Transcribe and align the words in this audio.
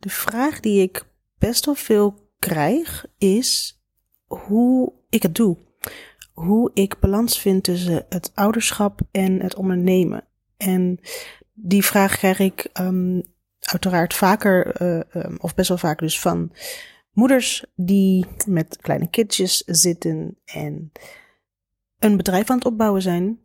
De 0.00 0.08
vraag 0.08 0.60
die 0.60 0.82
ik 0.82 1.06
best 1.38 1.64
wel 1.64 1.74
veel 1.74 2.30
krijg 2.38 3.06
is 3.18 3.80
hoe 4.26 4.92
ik 5.08 5.22
het 5.22 5.34
doe. 5.34 5.56
Hoe 6.32 6.70
ik 6.74 6.98
balans 7.00 7.40
vind 7.40 7.64
tussen 7.64 8.06
het 8.08 8.30
ouderschap 8.34 9.00
en 9.10 9.40
het 9.40 9.54
ondernemen. 9.54 10.24
En 10.56 11.00
die 11.52 11.84
vraag 11.84 12.16
krijg 12.16 12.38
ik 12.38 12.68
um, 12.80 13.22
uiteraard 13.60 14.14
vaker, 14.14 14.82
uh, 14.82 15.34
of 15.38 15.54
best 15.54 15.68
wel 15.68 15.78
vaak 15.78 15.98
dus 15.98 16.20
van 16.20 16.52
moeders 17.12 17.64
die 17.74 18.26
met 18.46 18.76
kleine 18.80 19.10
kindjes 19.10 19.62
zitten 19.66 20.38
en 20.44 20.92
een 21.98 22.16
bedrijf 22.16 22.50
aan 22.50 22.56
het 22.56 22.66
opbouwen 22.66 23.02
zijn, 23.02 23.38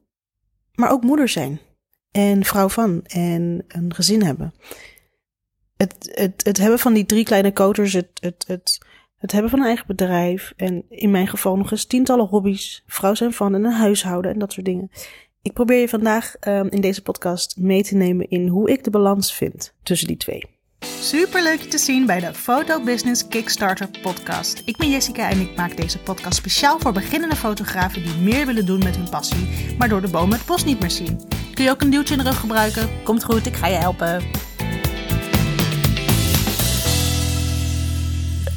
maar 0.73 0.91
ook 0.91 1.03
moeder 1.03 1.29
zijn 1.29 1.59
en 2.11 2.43
vrouw 2.43 2.69
van 2.69 3.03
en 3.05 3.63
een 3.67 3.93
gezin 3.93 4.23
hebben. 4.23 4.53
Het, 5.77 5.95
het, 6.13 6.45
het 6.45 6.57
hebben 6.57 6.79
van 6.79 6.93
die 6.93 7.05
drie 7.05 7.23
kleine 7.23 7.53
koters, 7.53 7.93
het, 7.93 8.09
het, 8.19 8.45
het, 9.17 9.31
hebben 9.31 9.49
van 9.49 9.59
een 9.59 9.65
eigen 9.65 9.87
bedrijf 9.87 10.53
en 10.55 10.85
in 10.89 11.11
mijn 11.11 11.27
geval 11.27 11.57
nog 11.57 11.71
eens 11.71 11.85
tientallen 11.85 12.25
hobby's, 12.25 12.83
vrouw 12.87 13.15
zijn 13.15 13.33
van 13.33 13.55
en 13.55 13.63
een 13.63 13.71
huishouden 13.71 14.31
en 14.31 14.39
dat 14.39 14.53
soort 14.53 14.65
dingen. 14.65 14.89
Ik 15.41 15.53
probeer 15.53 15.79
je 15.79 15.89
vandaag 15.89 16.35
um, 16.47 16.69
in 16.69 16.81
deze 16.81 17.01
podcast 17.01 17.57
mee 17.57 17.83
te 17.83 17.95
nemen 17.95 18.29
in 18.29 18.47
hoe 18.47 18.71
ik 18.71 18.83
de 18.83 18.89
balans 18.89 19.33
vind 19.33 19.73
tussen 19.83 20.07
die 20.07 20.17
twee. 20.17 20.43
Super 20.99 21.43
leuk 21.43 21.59
je 21.59 21.67
te 21.67 21.77
zien 21.77 22.05
bij 22.05 22.19
de 22.19 22.33
Photo 22.33 22.83
Business 22.83 23.27
Kickstarter 23.27 23.89
podcast. 24.01 24.61
Ik 24.65 24.77
ben 24.77 24.89
Jessica 24.89 25.29
en 25.29 25.39
ik 25.39 25.55
maak 25.55 25.77
deze 25.77 25.99
podcast 25.99 26.35
speciaal 26.35 26.79
voor 26.79 26.93
beginnende 26.93 27.35
fotografen 27.35 28.03
die 28.03 28.15
meer 28.15 28.45
willen 28.45 28.65
doen 28.65 28.83
met 28.83 28.95
hun 28.95 29.09
passie, 29.09 29.75
maar 29.77 29.89
door 29.89 30.01
de 30.01 30.09
bomen 30.09 30.37
het 30.37 30.47
bos 30.47 30.65
niet 30.65 30.79
meer 30.79 30.91
zien. 30.91 31.21
Kun 31.53 31.63
je 31.63 31.69
ook 31.69 31.81
een 31.81 31.89
duwtje 31.89 32.15
in 32.15 32.23
de 32.23 32.29
rug 32.29 32.39
gebruiken? 32.39 32.89
Komt 33.03 33.23
goed, 33.23 33.45
ik 33.45 33.55
ga 33.55 33.67
je 33.67 33.75
helpen. 33.75 34.23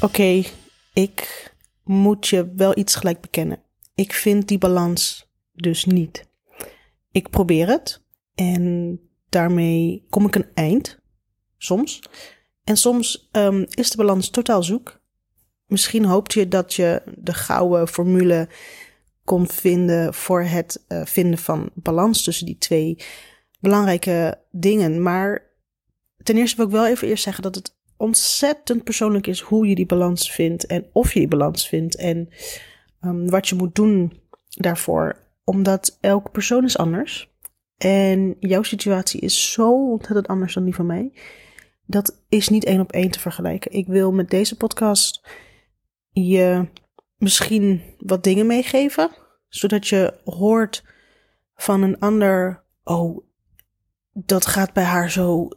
Oké, 0.02 0.42
ik 0.92 1.52
moet 1.84 2.26
je 2.26 2.52
wel 2.54 2.78
iets 2.78 2.94
gelijk 2.94 3.20
bekennen. 3.20 3.62
Ik 3.94 4.12
vind 4.12 4.48
die 4.48 4.58
balans 4.58 5.30
dus 5.52 5.84
niet. 5.84 6.28
Ik 7.10 7.30
probeer 7.30 7.68
het 7.68 8.02
en 8.34 8.98
daarmee 9.28 10.06
kom 10.10 10.26
ik 10.26 10.34
een 10.34 10.50
eind. 10.54 10.98
Soms. 11.56 12.00
En 12.64 12.76
soms 12.76 13.28
um, 13.32 13.66
is 13.68 13.90
de 13.90 13.96
balans 13.96 14.30
totaal 14.30 14.62
zoek. 14.62 15.00
Misschien 15.66 16.04
hoopt 16.04 16.32
je 16.32 16.48
dat 16.48 16.74
je 16.74 17.02
de 17.16 17.34
gouden 17.34 17.88
formule 17.88 18.48
kon 19.24 19.48
vinden 19.48 20.14
voor 20.14 20.42
het 20.42 20.84
uh, 20.88 21.04
vinden 21.04 21.38
van 21.38 21.70
balans 21.74 22.22
tussen 22.22 22.46
die 22.46 22.58
twee 22.58 23.04
belangrijke 23.60 24.40
dingen. 24.50 25.02
Maar 25.02 25.42
ten 26.22 26.36
eerste 26.36 26.56
wil 26.56 26.66
ik 26.66 26.72
wel 26.72 26.86
even 26.86 27.08
eerst 27.08 27.22
zeggen 27.22 27.42
dat 27.42 27.54
het 27.54 27.76
ontzettend 27.98 28.84
persoonlijk 28.84 29.26
is 29.26 29.40
hoe 29.40 29.68
je 29.68 29.74
die 29.74 29.86
balans 29.86 30.32
vindt 30.32 30.66
en 30.66 30.86
of 30.92 31.12
je 31.12 31.18
die 31.18 31.28
balans 31.28 31.68
vindt 31.68 31.96
en 31.96 32.28
um, 33.00 33.30
wat 33.30 33.48
je 33.48 33.54
moet 33.54 33.74
doen 33.74 34.20
daarvoor. 34.48 35.26
Omdat 35.44 35.98
elke 36.00 36.30
persoon 36.30 36.64
is 36.64 36.78
anders. 36.78 37.30
En 37.76 38.36
jouw 38.40 38.62
situatie 38.62 39.20
is 39.20 39.52
zo 39.52 39.90
ontzettend 39.90 40.28
anders 40.28 40.54
dan 40.54 40.64
die 40.64 40.74
van 40.74 40.86
mij 40.86 41.12
dat 41.88 42.24
is 42.28 42.48
niet 42.48 42.64
één 42.64 42.80
op 42.80 42.92
één 42.92 43.10
te 43.10 43.20
vergelijken. 43.20 43.72
Ik 43.72 43.86
wil 43.86 44.12
met 44.12 44.30
deze 44.30 44.56
podcast 44.56 45.28
je 46.10 46.68
misschien 47.16 47.82
wat 47.98 48.24
dingen 48.24 48.46
meegeven, 48.46 49.10
zodat 49.48 49.88
je 49.88 50.20
hoort 50.24 50.84
van 51.54 51.82
een 51.82 51.98
ander, 51.98 52.64
oh, 52.84 53.26
dat 54.12 54.46
gaat 54.46 54.72
bij 54.72 54.84
haar 54.84 55.10
zo, 55.10 55.48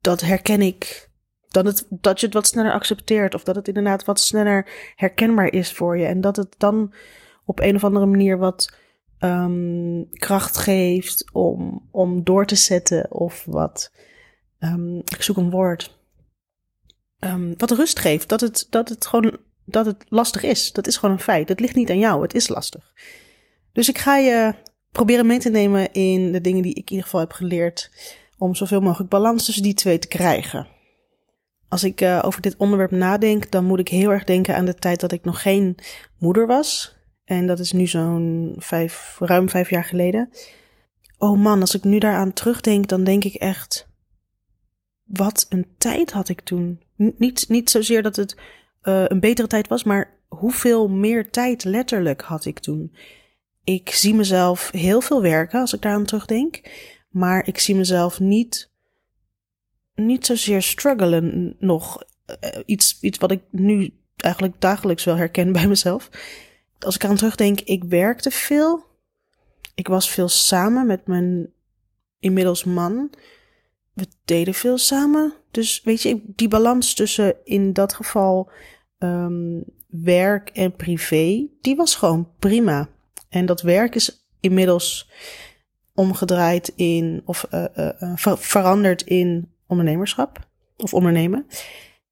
dat 0.00 0.20
herken 0.20 0.62
ik. 0.62 1.09
Dat, 1.50 1.64
het, 1.64 1.86
dat 1.90 2.20
je 2.20 2.26
het 2.26 2.34
wat 2.34 2.46
sneller 2.46 2.72
accepteert 2.72 3.34
of 3.34 3.44
dat 3.44 3.54
het 3.54 3.68
inderdaad 3.68 4.04
wat 4.04 4.20
sneller 4.20 4.92
herkenbaar 4.96 5.52
is 5.52 5.72
voor 5.72 5.98
je. 5.98 6.06
En 6.06 6.20
dat 6.20 6.36
het 6.36 6.54
dan 6.58 6.92
op 7.44 7.60
een 7.60 7.74
of 7.74 7.84
andere 7.84 8.06
manier 8.06 8.38
wat 8.38 8.72
um, 9.18 10.08
kracht 10.12 10.56
geeft 10.56 11.30
om, 11.32 11.88
om 11.90 12.24
door 12.24 12.46
te 12.46 12.54
zetten 12.54 13.12
of 13.12 13.44
wat 13.44 13.92
um, 14.58 14.96
ik 14.96 15.22
zoek 15.22 15.36
een 15.36 15.50
woord, 15.50 15.98
um, 17.18 17.54
wat 17.56 17.70
rust 17.70 17.98
geeft. 17.98 18.28
Dat 18.28 18.40
het, 18.40 18.66
dat 18.70 18.88
het 18.88 19.06
gewoon 19.06 19.38
dat 19.64 19.86
het 19.86 20.04
lastig 20.08 20.42
is. 20.42 20.72
Dat 20.72 20.86
is 20.86 20.96
gewoon 20.96 21.14
een 21.14 21.22
feit. 21.22 21.48
Het 21.48 21.60
ligt 21.60 21.74
niet 21.74 21.90
aan 21.90 21.98
jou. 21.98 22.22
Het 22.22 22.34
is 22.34 22.48
lastig. 22.48 22.92
Dus 23.72 23.88
ik 23.88 23.98
ga 23.98 24.16
je 24.16 24.54
proberen 24.90 25.26
mee 25.26 25.38
te 25.38 25.50
nemen 25.50 25.92
in 25.92 26.32
de 26.32 26.40
dingen 26.40 26.62
die 26.62 26.74
ik 26.74 26.84
in 26.84 26.90
ieder 26.90 27.04
geval 27.04 27.20
heb 27.20 27.32
geleerd. 27.32 27.90
Om 28.38 28.54
zoveel 28.54 28.80
mogelijk 28.80 29.10
balans 29.10 29.44
tussen 29.44 29.62
die 29.62 29.74
twee 29.74 29.98
te 29.98 30.08
krijgen. 30.08 30.66
Als 31.70 31.84
ik 31.84 32.00
uh, 32.00 32.18
over 32.22 32.40
dit 32.40 32.56
onderwerp 32.56 32.90
nadenk, 32.90 33.50
dan 33.50 33.64
moet 33.64 33.78
ik 33.78 33.88
heel 33.88 34.10
erg 34.10 34.24
denken 34.24 34.56
aan 34.56 34.64
de 34.64 34.74
tijd 34.74 35.00
dat 35.00 35.12
ik 35.12 35.24
nog 35.24 35.42
geen 35.42 35.76
moeder 36.18 36.46
was. 36.46 36.96
En 37.24 37.46
dat 37.46 37.58
is 37.58 37.72
nu 37.72 37.86
zo'n 37.86 38.54
vijf, 38.58 39.16
ruim 39.18 39.48
vijf 39.48 39.70
jaar 39.70 39.84
geleden. 39.84 40.30
Oh 41.18 41.38
man, 41.38 41.60
als 41.60 41.74
ik 41.74 41.84
nu 41.84 41.98
daaraan 41.98 42.32
terugdenk, 42.32 42.88
dan 42.88 43.04
denk 43.04 43.24
ik 43.24 43.34
echt 43.34 43.88
wat 45.04 45.46
een 45.48 45.66
tijd 45.78 46.12
had 46.12 46.28
ik 46.28 46.40
toen. 46.40 46.80
niet, 46.96 47.44
niet 47.48 47.70
zozeer 47.70 48.02
dat 48.02 48.16
het 48.16 48.36
uh, 48.82 49.04
een 49.06 49.20
betere 49.20 49.48
tijd 49.48 49.68
was, 49.68 49.84
maar 49.84 50.18
hoeveel 50.28 50.88
meer 50.88 51.30
tijd 51.30 51.64
letterlijk 51.64 52.22
had 52.22 52.44
ik 52.44 52.58
toen. 52.58 52.96
Ik 53.64 53.90
zie 53.90 54.14
mezelf 54.14 54.70
heel 54.70 55.00
veel 55.00 55.22
werken 55.22 55.60
als 55.60 55.72
ik 55.72 55.82
daaraan 55.82 56.04
terugdenk, 56.04 56.60
maar 57.10 57.46
ik 57.46 57.58
zie 57.58 57.74
mezelf 57.74 58.20
niet, 58.20 58.69
niet 60.06 60.26
zozeer 60.26 60.62
struggelen 60.62 61.56
nog. 61.58 62.02
Uh, 62.44 62.60
iets, 62.66 62.98
iets 63.00 63.18
wat 63.18 63.30
ik 63.30 63.42
nu 63.50 63.92
eigenlijk 64.16 64.60
dagelijks 64.60 65.04
wel 65.04 65.16
herken 65.16 65.52
bij 65.58 65.66
mezelf. 65.66 66.10
Als 66.78 66.94
ik 66.94 67.04
aan 67.04 67.16
terugdenk, 67.16 67.60
ik 67.60 67.84
werkte 67.84 68.30
veel. 68.30 68.84
Ik 69.74 69.88
was 69.88 70.10
veel 70.10 70.28
samen 70.28 70.86
met 70.86 71.06
mijn 71.06 71.52
inmiddels 72.18 72.64
man 72.64 73.10
we 74.00 74.06
deden 74.24 74.54
veel 74.54 74.78
samen. 74.78 75.34
Dus 75.50 75.82
weet 75.82 76.02
je, 76.02 76.20
die 76.26 76.48
balans 76.48 76.94
tussen 76.94 77.36
in 77.44 77.72
dat 77.72 77.92
geval 77.94 78.50
um, 78.98 79.64
werk 79.86 80.48
en 80.48 80.76
privé, 80.76 81.46
die 81.60 81.76
was 81.76 81.94
gewoon 81.94 82.28
prima. 82.38 82.88
En 83.28 83.46
dat 83.46 83.60
werk 83.60 83.94
is 83.94 84.28
inmiddels 84.40 85.10
omgedraaid 85.94 86.72
in, 86.76 87.22
of 87.24 87.46
uh, 87.50 87.64
uh, 87.76 88.12
ver 88.16 88.38
veranderd 88.38 89.02
in 89.02 89.52
ondernemerschap 89.70 90.48
of 90.76 90.94
ondernemen. 90.94 91.46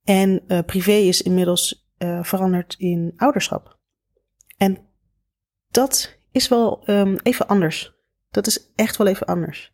En 0.05 0.43
uh, 0.47 0.59
privé 0.67 0.93
is 0.93 1.23
inmiddels 1.23 1.87
veranderd 2.23 2.75
in 2.79 3.13
ouderschap. 3.17 3.79
En 4.57 4.79
dat 5.71 6.19
is 6.31 6.49
wel 6.49 6.83
um, 6.87 7.17
even 7.23 7.47
anders. 7.47 7.95
Dat 8.31 8.47
is 8.47 8.71
echt 8.75 8.97
wel 8.97 9.07
even 9.07 9.27
anders. 9.27 9.73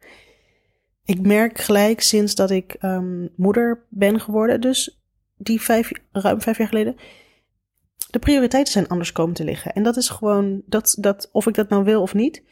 Ik 1.04 1.20
merk 1.20 1.58
gelijk 1.58 2.00
sinds 2.00 2.34
dat 2.34 2.50
ik 2.50 2.76
um, 2.80 3.32
moeder 3.36 3.86
ben 3.88 4.20
geworden, 4.20 4.60
dus 4.60 5.04
die 5.36 5.60
vijf, 5.60 5.90
ruim 6.12 6.40
vijf 6.40 6.58
jaar 6.58 6.68
geleden, 6.68 6.96
de 8.10 8.18
prioriteiten 8.18 8.72
zijn 8.72 8.88
anders 8.88 9.12
komen 9.12 9.34
te 9.34 9.44
liggen. 9.44 9.72
En 9.72 9.82
dat 9.82 9.96
is 9.96 10.08
gewoon, 10.08 10.62
dat, 10.66 10.96
dat, 10.98 11.28
of 11.32 11.46
ik 11.46 11.54
dat 11.54 11.68
nou 11.68 11.84
wil 11.84 12.02
of 12.02 12.14
niet, 12.14 12.42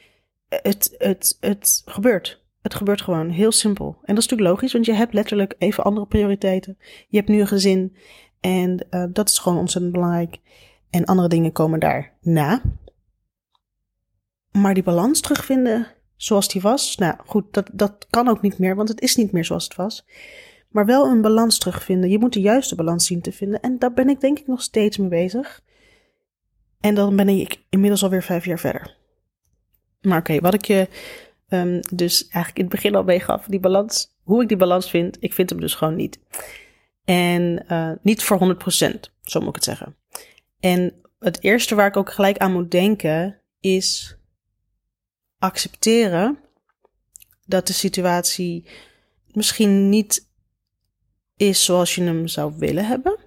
het, 0.48 0.94
het, 0.98 1.37
het 1.41 1.82
gebeurt. 1.84 2.41
Het 2.62 2.74
gebeurt 2.74 3.02
gewoon, 3.02 3.28
heel 3.28 3.52
simpel. 3.52 3.86
En 3.86 4.14
dat 4.14 4.24
is 4.24 4.30
natuurlijk 4.30 4.50
logisch, 4.50 4.72
want 4.72 4.86
je 4.86 4.92
hebt 4.92 5.14
letterlijk 5.14 5.54
even 5.58 5.84
andere 5.84 6.06
prioriteiten. 6.06 6.78
Je 7.08 7.16
hebt 7.16 7.28
nu 7.28 7.40
een 7.40 7.46
gezin 7.46 7.96
en 8.40 8.86
uh, 8.90 9.04
dat 9.12 9.28
is 9.28 9.38
gewoon 9.38 9.58
ontzettend 9.58 9.92
belangrijk. 9.92 10.38
En 10.90 11.04
andere 11.04 11.28
dingen 11.28 11.52
komen 11.52 11.80
daarna. 11.80 12.62
Maar 14.50 14.74
die 14.74 14.82
balans 14.82 15.20
terugvinden, 15.20 15.86
zoals 16.16 16.48
die 16.48 16.60
was. 16.60 16.96
Nou 16.96 17.14
goed, 17.26 17.44
dat, 17.50 17.70
dat 17.72 18.06
kan 18.10 18.28
ook 18.28 18.42
niet 18.42 18.58
meer, 18.58 18.76
want 18.76 18.88
het 18.88 19.00
is 19.00 19.16
niet 19.16 19.32
meer 19.32 19.44
zoals 19.44 19.64
het 19.64 19.74
was. 19.74 20.06
Maar 20.68 20.86
wel 20.86 21.06
een 21.06 21.20
balans 21.20 21.58
terugvinden. 21.58 22.10
Je 22.10 22.18
moet 22.18 22.32
de 22.32 22.41
juiste 22.41 22.74
balans 22.74 23.06
zien 23.06 23.20
te 23.20 23.32
vinden. 23.32 23.60
En 23.60 23.78
daar 23.78 23.92
ben 23.92 24.08
ik 24.08 24.20
denk 24.20 24.38
ik 24.38 24.47
nog 24.47 24.62
steeds 24.62 24.97
mee 24.97 25.08
bezig. 25.08 25.60
En 26.80 26.94
dan 26.94 27.16
ben 27.16 27.28
ik 27.28 27.62
inmiddels 27.70 28.03
alweer 28.03 28.22
vijf 28.22 28.44
jaar 28.44 28.58
verder. 28.58 28.97
Maar 30.00 30.18
oké, 30.18 30.41
wat 30.41 30.54
ik 30.54 30.65
je 30.65 30.88
um, 31.53 31.81
dus 31.93 32.22
eigenlijk 32.22 32.57
in 32.57 32.65
het 32.65 32.72
begin 32.72 32.95
al 32.95 33.04
meegaf, 33.04 33.47
die 33.47 33.60
balans, 33.60 34.15
hoe 34.22 34.43
ik 34.43 34.49
die 34.49 34.57
balans 34.57 34.91
vind, 34.91 35.16
ik 35.21 35.33
vind 35.33 35.51
hem 35.51 35.60
dus 35.60 35.75
gewoon 35.75 35.97
niet. 35.97 36.19
En 37.04 37.65
uh, 37.69 37.93
niet 38.03 38.22
voor 38.22 38.39
100%, 38.39 39.01
zo 39.22 39.41
moet 39.41 39.49
ik 39.49 39.54
het 39.54 39.65
zeggen. 39.65 39.97
En 40.60 40.95
het 41.19 41.43
eerste 41.43 41.75
waar 41.75 41.87
ik 41.87 41.97
ook 41.97 42.13
gelijk 42.13 42.39
aan 42.39 42.53
moet 42.53 42.71
denken 42.71 43.41
is 43.60 44.16
accepteren 45.39 46.39
dat 47.47 47.66
de 47.66 47.72
situatie 47.72 48.66
misschien 49.33 49.89
niet 49.89 50.31
is 51.37 51.65
zoals 51.65 51.95
je 51.95 52.03
hem 52.03 52.28
zou 52.28 52.53
willen 52.59 52.87
hebben. 52.87 53.19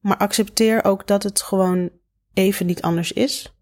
Maar 0.00 0.16
accepteer 0.16 0.84
ook 0.84 1.06
dat 1.06 1.22
het 1.22 1.42
gewoon 1.42 1.90
even 2.34 2.66
niet 2.66 2.82
anders 2.82 3.12
is. 3.12 3.55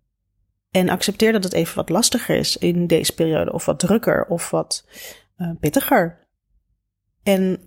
En 0.75 0.89
accepteer 0.89 1.33
dat 1.33 1.45
het 1.45 1.53
even 1.53 1.77
wat 1.77 1.89
lastiger 1.89 2.37
is 2.37 2.57
in 2.57 2.87
deze 2.87 3.15
periode, 3.15 3.53
of 3.53 3.65
wat 3.65 3.79
drukker, 3.79 4.27
of 4.27 4.51
wat 4.51 4.87
uh, 5.39 5.51
pittiger. 5.61 6.19
En 7.23 7.61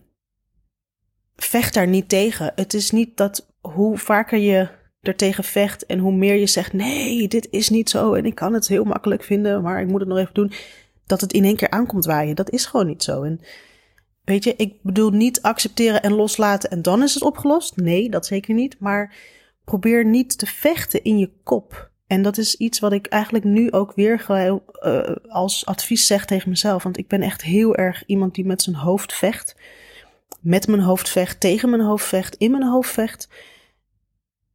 vecht 1.35 1.73
daar 1.73 1.87
niet 1.87 2.09
tegen. 2.09 2.51
Het 2.55 2.73
is 2.73 2.91
niet 2.91 3.17
dat 3.17 3.53
hoe 3.61 3.97
vaker 3.97 4.37
je 4.37 4.69
er 5.01 5.15
tegen 5.15 5.43
vecht 5.43 5.85
en 5.85 5.99
hoe 5.99 6.13
meer 6.13 6.35
je 6.35 6.47
zegt: 6.47 6.73
nee, 6.73 7.27
dit 7.27 7.47
is 7.51 7.69
niet 7.69 7.89
zo 7.89 8.13
en 8.13 8.25
ik 8.25 8.35
kan 8.35 8.53
het 8.53 8.67
heel 8.67 8.83
makkelijk 8.83 9.23
vinden, 9.23 9.61
maar 9.61 9.81
ik 9.81 9.87
moet 9.87 9.99
het 9.99 10.09
nog 10.09 10.17
even 10.17 10.33
doen, 10.33 10.51
dat 11.05 11.21
het 11.21 11.33
in 11.33 11.43
één 11.43 11.55
keer 11.55 11.69
aankomt 11.69 12.05
waaien. 12.05 12.35
Dat 12.35 12.49
is 12.49 12.65
gewoon 12.65 12.87
niet 12.87 13.03
zo. 13.03 13.23
En 13.23 13.39
weet 14.23 14.43
je, 14.43 14.53
ik 14.55 14.81
bedoel 14.81 15.09
niet 15.09 15.41
accepteren 15.41 16.01
en 16.01 16.13
loslaten 16.13 16.69
en 16.69 16.81
dan 16.81 17.03
is 17.03 17.13
het 17.13 17.23
opgelost. 17.23 17.75
Nee, 17.75 18.09
dat 18.09 18.25
zeker 18.25 18.53
niet. 18.53 18.79
Maar 18.79 19.15
probeer 19.63 20.05
niet 20.05 20.37
te 20.37 20.45
vechten 20.45 21.03
in 21.03 21.17
je 21.17 21.31
kop. 21.43 21.95
En 22.07 22.21
dat 22.21 22.37
is 22.37 22.55
iets 22.55 22.79
wat 22.79 22.91
ik 22.91 23.07
eigenlijk 23.07 23.45
nu 23.45 23.71
ook 23.71 23.93
weer 23.95 24.25
uh, 24.29 25.15
als 25.27 25.65
advies 25.65 26.05
zeg 26.05 26.25
tegen 26.25 26.49
mezelf. 26.49 26.83
Want 26.83 26.97
ik 26.97 27.07
ben 27.07 27.21
echt 27.21 27.41
heel 27.41 27.75
erg 27.75 28.05
iemand 28.05 28.35
die 28.35 28.45
met 28.45 28.61
zijn 28.61 28.75
hoofd 28.75 29.13
vecht. 29.13 29.55
Met 30.39 30.67
mijn 30.67 30.81
hoofd 30.81 31.09
vecht, 31.09 31.39
tegen 31.39 31.69
mijn 31.69 31.81
hoofd 31.81 32.05
vecht, 32.05 32.35
in 32.35 32.51
mijn 32.51 32.63
hoofd 32.63 32.89
vecht. 32.91 33.29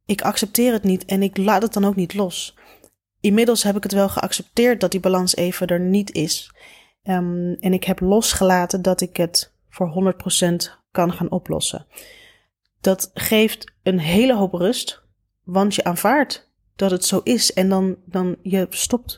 Ik 0.05 0.21
accepteer 0.21 0.73
het 0.73 0.83
niet 0.83 1.05
en 1.05 1.23
ik 1.23 1.37
laat 1.37 1.61
het 1.61 1.73
dan 1.73 1.85
ook 1.85 1.95
niet 1.95 2.13
los. 2.13 2.57
Inmiddels 3.19 3.63
heb 3.63 3.75
ik 3.75 3.83
het 3.83 3.91
wel 3.91 4.09
geaccepteerd 4.09 4.79
dat 4.79 4.91
die 4.91 4.99
balans 4.99 5.35
even 5.35 5.67
er 5.67 5.79
niet 5.79 6.11
is. 6.11 6.51
Um, 7.03 7.53
en 7.59 7.73
ik 7.73 7.83
heb 7.83 7.99
losgelaten 7.99 8.81
dat 8.81 9.01
ik 9.01 9.17
het 9.17 9.53
voor 9.69 10.15
100% 10.41 10.55
kan 10.91 11.13
gaan 11.13 11.31
oplossen. 11.31 11.85
Dat 12.81 13.11
geeft 13.13 13.73
een 13.83 13.99
hele 13.99 14.35
hoop 14.35 14.53
rust, 14.53 15.03
want 15.43 15.75
je 15.75 15.83
aanvaardt 15.83 16.52
dat 16.75 16.91
het 16.91 17.05
zo 17.05 17.21
is. 17.23 17.53
En 17.53 17.69
dan, 17.69 17.95
dan 18.05 18.35
je 18.41 18.67
stopt. 18.69 19.17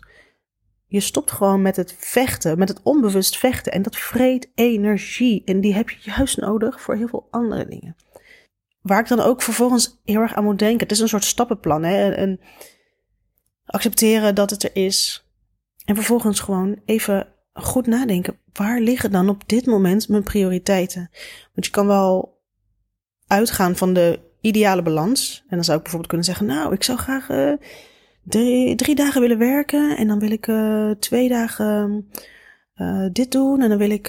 Je 0.88 1.00
stopt 1.00 1.32
gewoon 1.32 1.62
met 1.62 1.76
het 1.76 1.96
vechten, 1.98 2.58
met 2.58 2.70
het 2.70 2.82
onbewust 2.84 3.38
vechten. 3.38 3.72
En 3.72 3.82
dat 3.82 3.96
vreet 3.96 4.52
energie. 4.56 5.42
En 5.46 5.62
die 5.62 5.74
heb 5.74 5.90
je 5.90 6.12
juist 6.16 6.38
nodig 6.38 6.82
voor 6.82 6.96
heel 6.96 7.08
veel 7.08 7.28
andere 7.32 7.68
dingen. 7.68 7.96
Waar 8.82 9.00
ik 9.00 9.08
dan 9.08 9.20
ook 9.20 9.42
vervolgens 9.42 10.02
heel 10.04 10.22
erg 10.22 10.34
aan 10.34 10.44
moet 10.44 10.60
denken. 10.60 10.80
Het 10.80 10.92
is 10.92 11.00
een 11.00 11.08
soort 11.08 11.24
stappenplan. 11.24 11.84
Hè? 11.84 12.12
En 12.12 12.40
accepteren 13.66 14.36
dat 14.36 14.50
het 14.50 14.64
er 14.64 14.76
is. 14.76 15.30
En 15.86 15.96
vervolgens 15.96 16.40
gewoon 16.40 16.82
even 16.86 17.28
goed 17.54 17.88
nadenken. 17.88 18.38
Waar 18.54 18.80
liggen 18.80 19.12
dan 19.12 19.30
op 19.30 19.48
dit 19.48 19.66
moment 19.66 20.10
mijn 20.10 20.24
prioriteiten? 20.24 21.10
Want 21.54 21.66
je 21.66 21.72
kan 21.72 21.88
wel 21.88 22.42
uitgaan 23.28 23.76
van 23.76 23.94
de 23.94 24.20
ideale 24.46 24.82
balans. 24.82 25.44
En 25.48 25.56
dan 25.56 25.64
zou 25.64 25.78
ik 25.78 25.84
bijvoorbeeld 25.84 26.12
kunnen 26.12 26.26
zeggen, 26.26 26.46
nou, 26.46 26.74
ik 26.74 26.84
zou 26.84 26.98
graag 26.98 27.30
uh, 27.30 27.54
drie, 28.24 28.76
drie, 28.76 28.96
dagen 28.96 29.22
willen 29.22 29.38
werken. 29.38 29.98
En 29.98 30.08
dan 30.08 30.20
wil 30.20 30.32
ik 30.32 30.48
uh, 30.48 30.92
twee 30.92 31.30
dagen 31.30 32.08
uh, 32.76 33.08
dit 33.12 33.32
doen. 33.32 33.62
En 33.62 33.70
dan 33.70 33.78
wil 33.78 33.90
ik 33.90 34.08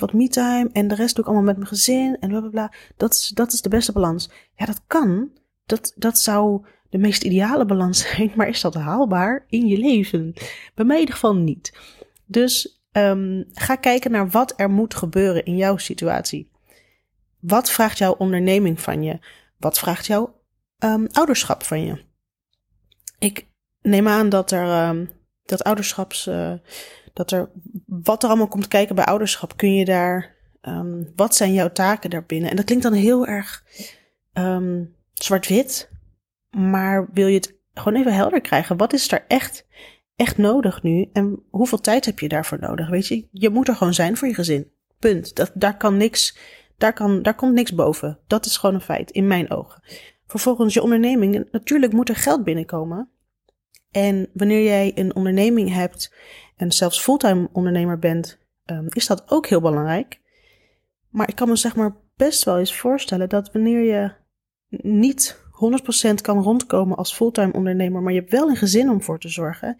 wat 0.00 0.12
me-time. 0.12 0.68
En 0.72 0.88
de 0.88 0.94
rest 0.94 1.14
doe 1.14 1.24
ik 1.24 1.30
allemaal 1.30 1.46
met 1.46 1.56
mijn 1.56 1.68
gezin. 1.68 2.16
En 2.20 2.28
bla 2.28 2.40
bla 2.40 2.48
bla. 2.48 2.72
Dat 2.96 3.12
is, 3.14 3.28
dat 3.34 3.52
is 3.52 3.62
de 3.62 3.68
beste 3.68 3.92
balans. 3.92 4.30
Ja, 4.54 4.66
dat 4.66 4.80
kan. 4.86 5.30
Dat, 5.66 5.92
dat 5.96 6.18
zou 6.18 6.66
de 6.90 6.98
meest 6.98 7.22
ideale 7.22 7.64
balans 7.64 7.98
zijn. 8.08 8.32
Maar 8.36 8.48
is 8.48 8.60
dat 8.60 8.74
haalbaar 8.74 9.44
in 9.48 9.66
je 9.66 9.78
leven? 9.78 10.32
Bij 10.74 10.84
mij 10.84 10.94
in 10.94 11.00
ieder 11.00 11.14
geval 11.14 11.36
niet. 11.36 11.78
Dus 12.26 12.80
um, 12.92 13.44
ga 13.52 13.76
kijken 13.76 14.10
naar 14.10 14.28
wat 14.28 14.54
er 14.56 14.70
moet 14.70 14.94
gebeuren 14.94 15.44
in 15.44 15.56
jouw 15.56 15.76
situatie. 15.76 16.50
Wat 17.40 17.70
vraagt 17.70 17.98
jouw 17.98 18.12
onderneming 18.12 18.80
van 18.80 19.02
je? 19.02 19.18
Wat 19.58 19.78
vraagt 19.78 20.06
jouw 20.06 20.42
um, 20.78 21.06
ouderschap 21.12 21.62
van 21.62 21.84
je? 21.84 22.04
Ik 23.18 23.46
neem 23.80 24.08
aan 24.08 24.28
dat 24.28 24.50
er 24.50 24.88
um, 24.88 25.10
dat 25.44 25.64
ouderschaps. 25.64 26.26
Uh, 26.26 26.52
dat 27.12 27.30
er 27.30 27.50
wat 27.86 28.22
er 28.22 28.28
allemaal 28.28 28.48
komt 28.48 28.68
kijken 28.68 28.94
bij 28.94 29.04
ouderschap, 29.04 29.56
kun 29.56 29.74
je 29.74 29.84
daar. 29.84 30.34
Um, 30.62 31.12
wat 31.16 31.34
zijn 31.34 31.52
jouw 31.52 31.72
taken 31.72 32.10
daarbinnen? 32.10 32.50
En 32.50 32.56
dat 32.56 32.64
klinkt 32.64 32.82
dan 32.82 32.92
heel 32.92 33.26
erg 33.26 33.64
zwart-wit. 35.12 35.90
Maar 36.56 37.08
wil 37.12 37.26
je 37.26 37.34
het 37.34 37.54
gewoon 37.74 37.98
even 37.98 38.14
helder 38.14 38.40
krijgen? 38.40 38.76
Wat 38.76 38.92
is 38.92 39.12
er 39.12 39.24
echt, 39.28 39.66
echt 40.16 40.38
nodig 40.38 40.82
nu? 40.82 41.10
En 41.12 41.42
hoeveel 41.50 41.80
tijd 41.80 42.04
heb 42.04 42.18
je 42.18 42.28
daarvoor 42.28 42.58
nodig? 42.60 42.88
Weet 42.88 43.06
je, 43.06 43.28
je 43.30 43.50
moet 43.50 43.68
er 43.68 43.76
gewoon 43.76 43.94
zijn 43.94 44.16
voor 44.16 44.28
je 44.28 44.34
gezin. 44.34 44.70
Punt. 44.98 45.36
Dat, 45.36 45.50
daar 45.54 45.76
kan 45.76 45.96
niks 45.96 46.36
daar, 46.78 46.92
kan, 46.92 47.22
daar 47.22 47.34
komt 47.34 47.52
niks 47.52 47.74
boven. 47.74 48.18
Dat 48.26 48.46
is 48.46 48.56
gewoon 48.56 48.74
een 48.74 48.80
feit, 48.80 49.10
in 49.10 49.26
mijn 49.26 49.50
ogen. 49.50 49.82
Vervolgens 50.26 50.74
je 50.74 50.82
onderneming. 50.82 51.48
Natuurlijk 51.50 51.92
moet 51.92 52.08
er 52.08 52.16
geld 52.16 52.44
binnenkomen. 52.44 53.10
En 53.90 54.28
wanneer 54.32 54.64
jij 54.64 54.92
een 54.94 55.14
onderneming 55.14 55.72
hebt 55.72 56.14
en 56.56 56.72
zelfs 56.72 57.00
fulltime 57.00 57.48
ondernemer 57.52 57.98
bent, 57.98 58.38
um, 58.64 58.86
is 58.88 59.06
dat 59.06 59.30
ook 59.30 59.46
heel 59.46 59.60
belangrijk. 59.60 60.20
Maar 61.10 61.28
ik 61.28 61.34
kan 61.34 61.48
me 61.48 61.56
zeg 61.56 61.76
maar 61.76 61.96
best 62.16 62.44
wel 62.44 62.58
eens 62.58 62.76
voorstellen 62.76 63.28
dat 63.28 63.52
wanneer 63.52 63.82
je 63.82 64.12
niet 64.82 65.44
100% 66.10 66.14
kan 66.22 66.42
rondkomen 66.42 66.96
als 66.96 67.14
fulltime 67.14 67.52
ondernemer, 67.52 68.02
maar 68.02 68.12
je 68.12 68.18
hebt 68.18 68.32
wel 68.32 68.48
een 68.48 68.56
gezin 68.56 68.90
om 68.90 69.02
voor 69.02 69.18
te 69.18 69.28
zorgen, 69.28 69.76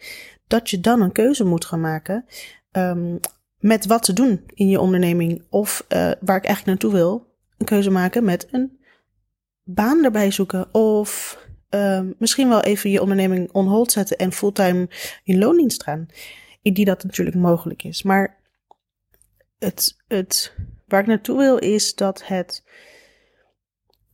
dat 0.46 0.70
je 0.70 0.80
dan 0.80 1.00
een 1.00 1.12
keuze 1.12 1.44
moet 1.44 1.64
gaan 1.64 1.80
maken. 1.80 2.24
Um, 2.72 3.20
met 3.66 3.86
wat 3.86 4.02
te 4.02 4.12
doen 4.12 4.44
in 4.54 4.68
je 4.68 4.80
onderneming. 4.80 5.42
Of 5.50 5.84
uh, 5.88 5.98
waar 6.20 6.36
ik 6.36 6.44
eigenlijk 6.44 6.66
naartoe 6.66 6.92
wil, 6.92 7.34
een 7.58 7.66
keuze 7.66 7.90
maken 7.90 8.24
met 8.24 8.48
een 8.50 8.78
baan 9.62 10.04
erbij 10.04 10.30
zoeken. 10.30 10.74
Of 10.74 11.38
uh, 11.70 12.00
misschien 12.18 12.48
wel 12.48 12.62
even 12.62 12.90
je 12.90 13.00
onderneming 13.00 13.52
on 13.52 13.66
hold 13.66 13.92
zetten 13.92 14.16
en 14.16 14.32
fulltime 14.32 14.88
in 15.24 15.38
loondienst 15.38 15.82
gaan. 15.82 16.06
Indien 16.62 16.84
dat 16.84 17.04
natuurlijk 17.04 17.36
mogelijk 17.36 17.82
is. 17.82 18.02
Maar 18.02 18.40
het, 19.58 19.96
het, 20.08 20.54
waar 20.86 21.00
ik 21.00 21.06
naartoe 21.06 21.38
wil 21.38 21.56
is 21.56 21.94
dat 21.94 22.26
het 22.26 22.64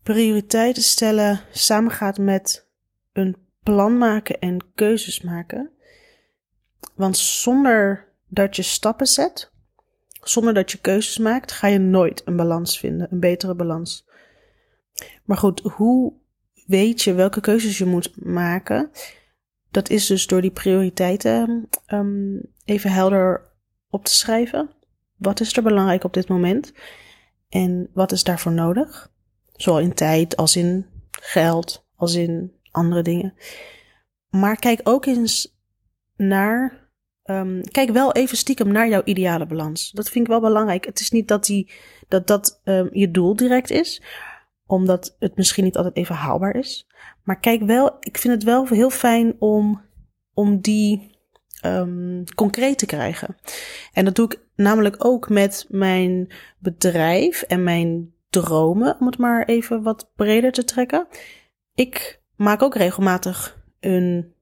prioriteiten 0.02 0.82
stellen 0.82 1.40
samengaat 1.50 2.18
met 2.18 2.66
een 3.12 3.36
plan 3.62 3.98
maken 3.98 4.38
en 4.38 4.72
keuzes 4.74 5.20
maken. 5.20 5.70
Want 6.94 7.16
zonder 7.16 8.11
dat 8.32 8.56
je 8.56 8.62
stappen 8.62 9.06
zet, 9.06 9.52
zonder 10.22 10.54
dat 10.54 10.70
je 10.70 10.78
keuzes 10.78 11.18
maakt, 11.18 11.52
ga 11.52 11.66
je 11.66 11.78
nooit 11.78 12.22
een 12.24 12.36
balans 12.36 12.78
vinden, 12.78 13.06
een 13.10 13.20
betere 13.20 13.54
balans. 13.54 14.08
Maar 15.24 15.36
goed, 15.36 15.60
hoe 15.60 16.12
weet 16.66 17.02
je 17.02 17.14
welke 17.14 17.40
keuzes 17.40 17.78
je 17.78 17.84
moet 17.84 18.24
maken? 18.24 18.90
Dat 19.70 19.88
is 19.88 20.06
dus 20.06 20.26
door 20.26 20.40
die 20.40 20.50
prioriteiten 20.50 21.68
um, 21.86 22.40
even 22.64 22.92
helder 22.92 23.50
op 23.90 24.04
te 24.04 24.14
schrijven. 24.14 24.70
Wat 25.16 25.40
is 25.40 25.56
er 25.56 25.62
belangrijk 25.62 26.04
op 26.04 26.14
dit 26.14 26.28
moment? 26.28 26.72
En 27.48 27.90
wat 27.94 28.12
is 28.12 28.24
daarvoor 28.24 28.52
nodig? 28.52 29.10
Zowel 29.52 29.80
in 29.80 29.94
tijd 29.94 30.36
als 30.36 30.56
in 30.56 30.86
geld, 31.10 31.86
als 31.96 32.14
in 32.14 32.52
andere 32.70 33.02
dingen. 33.02 33.34
Maar 34.28 34.56
kijk 34.56 34.80
ook 34.84 35.06
eens 35.06 35.56
naar 36.16 36.81
Um, 37.24 37.70
kijk 37.70 37.90
wel 37.90 38.12
even 38.12 38.36
stiekem 38.36 38.72
naar 38.72 38.88
jouw 38.88 39.02
ideale 39.04 39.46
balans. 39.46 39.90
Dat 39.90 40.08
vind 40.08 40.24
ik 40.24 40.30
wel 40.30 40.40
belangrijk. 40.40 40.84
Het 40.84 41.00
is 41.00 41.10
niet 41.10 41.28
dat 41.28 41.44
die, 41.44 41.70
dat, 42.08 42.26
dat 42.26 42.60
um, 42.64 42.88
je 42.92 43.10
doel 43.10 43.36
direct 43.36 43.70
is, 43.70 44.02
omdat 44.66 45.16
het 45.18 45.36
misschien 45.36 45.64
niet 45.64 45.76
altijd 45.76 45.96
even 45.96 46.14
haalbaar 46.14 46.56
is. 46.56 46.86
Maar 47.22 47.40
kijk 47.40 47.62
wel, 47.62 47.96
ik 48.00 48.18
vind 48.18 48.34
het 48.34 48.44
wel 48.44 48.66
heel 48.66 48.90
fijn 48.90 49.36
om, 49.38 49.82
om 50.34 50.60
die 50.60 51.16
um, 51.64 52.24
concreet 52.34 52.78
te 52.78 52.86
krijgen. 52.86 53.36
En 53.92 54.04
dat 54.04 54.14
doe 54.14 54.26
ik 54.26 54.40
namelijk 54.54 55.04
ook 55.04 55.28
met 55.28 55.66
mijn 55.68 56.32
bedrijf 56.58 57.42
en 57.42 57.62
mijn 57.62 58.14
dromen, 58.30 58.96
om 59.00 59.06
het 59.06 59.18
maar 59.18 59.44
even 59.44 59.82
wat 59.82 60.10
breder 60.16 60.52
te 60.52 60.64
trekken. 60.64 61.06
Ik 61.74 62.22
maak 62.36 62.62
ook 62.62 62.74
regelmatig 62.74 63.64
een, 63.80 64.34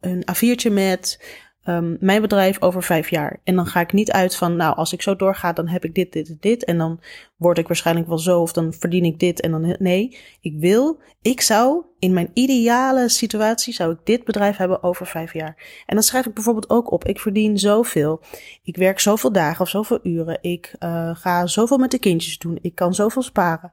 een 0.00 0.24
A4'tje 0.36 0.72
met 0.72 1.18
um, 1.64 1.96
mijn 2.00 2.20
bedrijf 2.20 2.62
over 2.62 2.82
vijf 2.82 3.10
jaar. 3.10 3.40
En 3.44 3.56
dan 3.56 3.66
ga 3.66 3.80
ik 3.80 3.92
niet 3.92 4.10
uit 4.10 4.36
van, 4.36 4.56
nou, 4.56 4.76
als 4.76 4.92
ik 4.92 5.02
zo 5.02 5.16
doorga, 5.16 5.52
dan 5.52 5.68
heb 5.68 5.84
ik 5.84 5.94
dit, 5.94 6.12
dit, 6.12 6.36
dit. 6.40 6.64
En 6.64 6.78
dan 6.78 7.00
word 7.36 7.58
ik 7.58 7.66
waarschijnlijk 7.66 8.08
wel 8.08 8.18
zo, 8.18 8.40
of 8.40 8.52
dan 8.52 8.72
verdien 8.72 9.04
ik 9.04 9.18
dit. 9.18 9.40
En 9.40 9.50
dan, 9.50 9.76
nee, 9.78 10.18
ik 10.40 10.54
wil, 10.58 11.00
ik 11.22 11.40
zou 11.40 11.84
in 11.98 12.12
mijn 12.12 12.30
ideale 12.34 13.08
situatie, 13.08 13.74
zou 13.74 13.92
ik 13.92 13.98
dit 14.04 14.24
bedrijf 14.24 14.56
hebben 14.56 14.82
over 14.82 15.06
vijf 15.06 15.32
jaar. 15.32 15.82
En 15.86 15.94
dan 15.94 16.02
schrijf 16.02 16.26
ik 16.26 16.34
bijvoorbeeld 16.34 16.70
ook 16.70 16.90
op, 16.90 17.04
ik 17.04 17.20
verdien 17.20 17.58
zoveel. 17.58 18.20
Ik 18.62 18.76
werk 18.76 19.00
zoveel 19.00 19.32
dagen 19.32 19.60
of 19.60 19.68
zoveel 19.68 20.00
uren. 20.02 20.38
Ik 20.40 20.74
uh, 20.78 21.16
ga 21.16 21.46
zoveel 21.46 21.78
met 21.78 21.90
de 21.90 21.98
kindjes 21.98 22.38
doen. 22.38 22.58
Ik 22.62 22.74
kan 22.74 22.94
zoveel 22.94 23.22
sparen. 23.22 23.72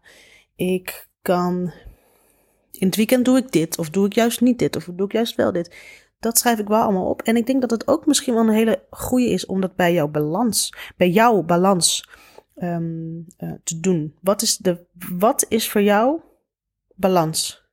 Ik 0.55 1.07
kan, 1.21 1.71
in 2.71 2.87
het 2.87 2.95
weekend 2.95 3.25
doe 3.25 3.37
ik 3.37 3.51
dit, 3.51 3.77
of 3.77 3.89
doe 3.89 4.05
ik 4.05 4.13
juist 4.13 4.41
niet 4.41 4.59
dit, 4.59 4.75
of 4.75 4.89
doe 4.93 5.05
ik 5.05 5.11
juist 5.11 5.35
wel 5.35 5.51
dit 5.51 5.75
dat 6.19 6.37
schrijf 6.37 6.59
ik 6.59 6.67
wel 6.67 6.81
allemaal 6.81 7.09
op. 7.09 7.21
En 7.21 7.35
ik 7.35 7.45
denk 7.45 7.61
dat 7.61 7.71
het 7.71 7.87
ook 7.87 8.05
misschien 8.05 8.33
wel 8.33 8.43
een 8.43 8.53
hele 8.53 8.85
goede 8.89 9.29
is 9.29 9.45
om 9.45 9.61
dat 9.61 9.75
bij 9.75 9.93
jouw 9.93 10.07
balans, 10.07 10.73
bij 10.97 11.09
jouw 11.09 11.41
balans 11.41 12.09
um, 12.55 13.25
uh, 13.37 13.53
te 13.63 13.79
doen. 13.79 14.17
Wat 14.21 14.41
is, 14.41 14.57
de, 14.57 14.85
wat 15.17 15.45
is 15.49 15.69
voor 15.69 15.81
jou 15.81 16.21
balans? 16.95 17.65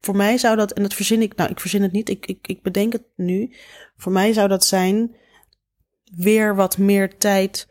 Voor 0.00 0.16
mij 0.16 0.38
zou 0.38 0.56
dat, 0.56 0.72
en 0.72 0.82
dat 0.82 0.94
verzin 0.94 1.22
ik, 1.22 1.36
nou 1.36 1.50
ik 1.50 1.60
verzin 1.60 1.82
het 1.82 1.92
niet, 1.92 2.08
ik, 2.08 2.26
ik, 2.26 2.46
ik 2.46 2.62
bedenk 2.62 2.92
het 2.92 3.04
nu. 3.16 3.54
Voor 3.96 4.12
mij 4.12 4.32
zou 4.32 4.48
dat 4.48 4.64
zijn 4.64 5.16
weer 6.16 6.54
wat 6.54 6.78
meer 6.78 7.18
tijd 7.18 7.68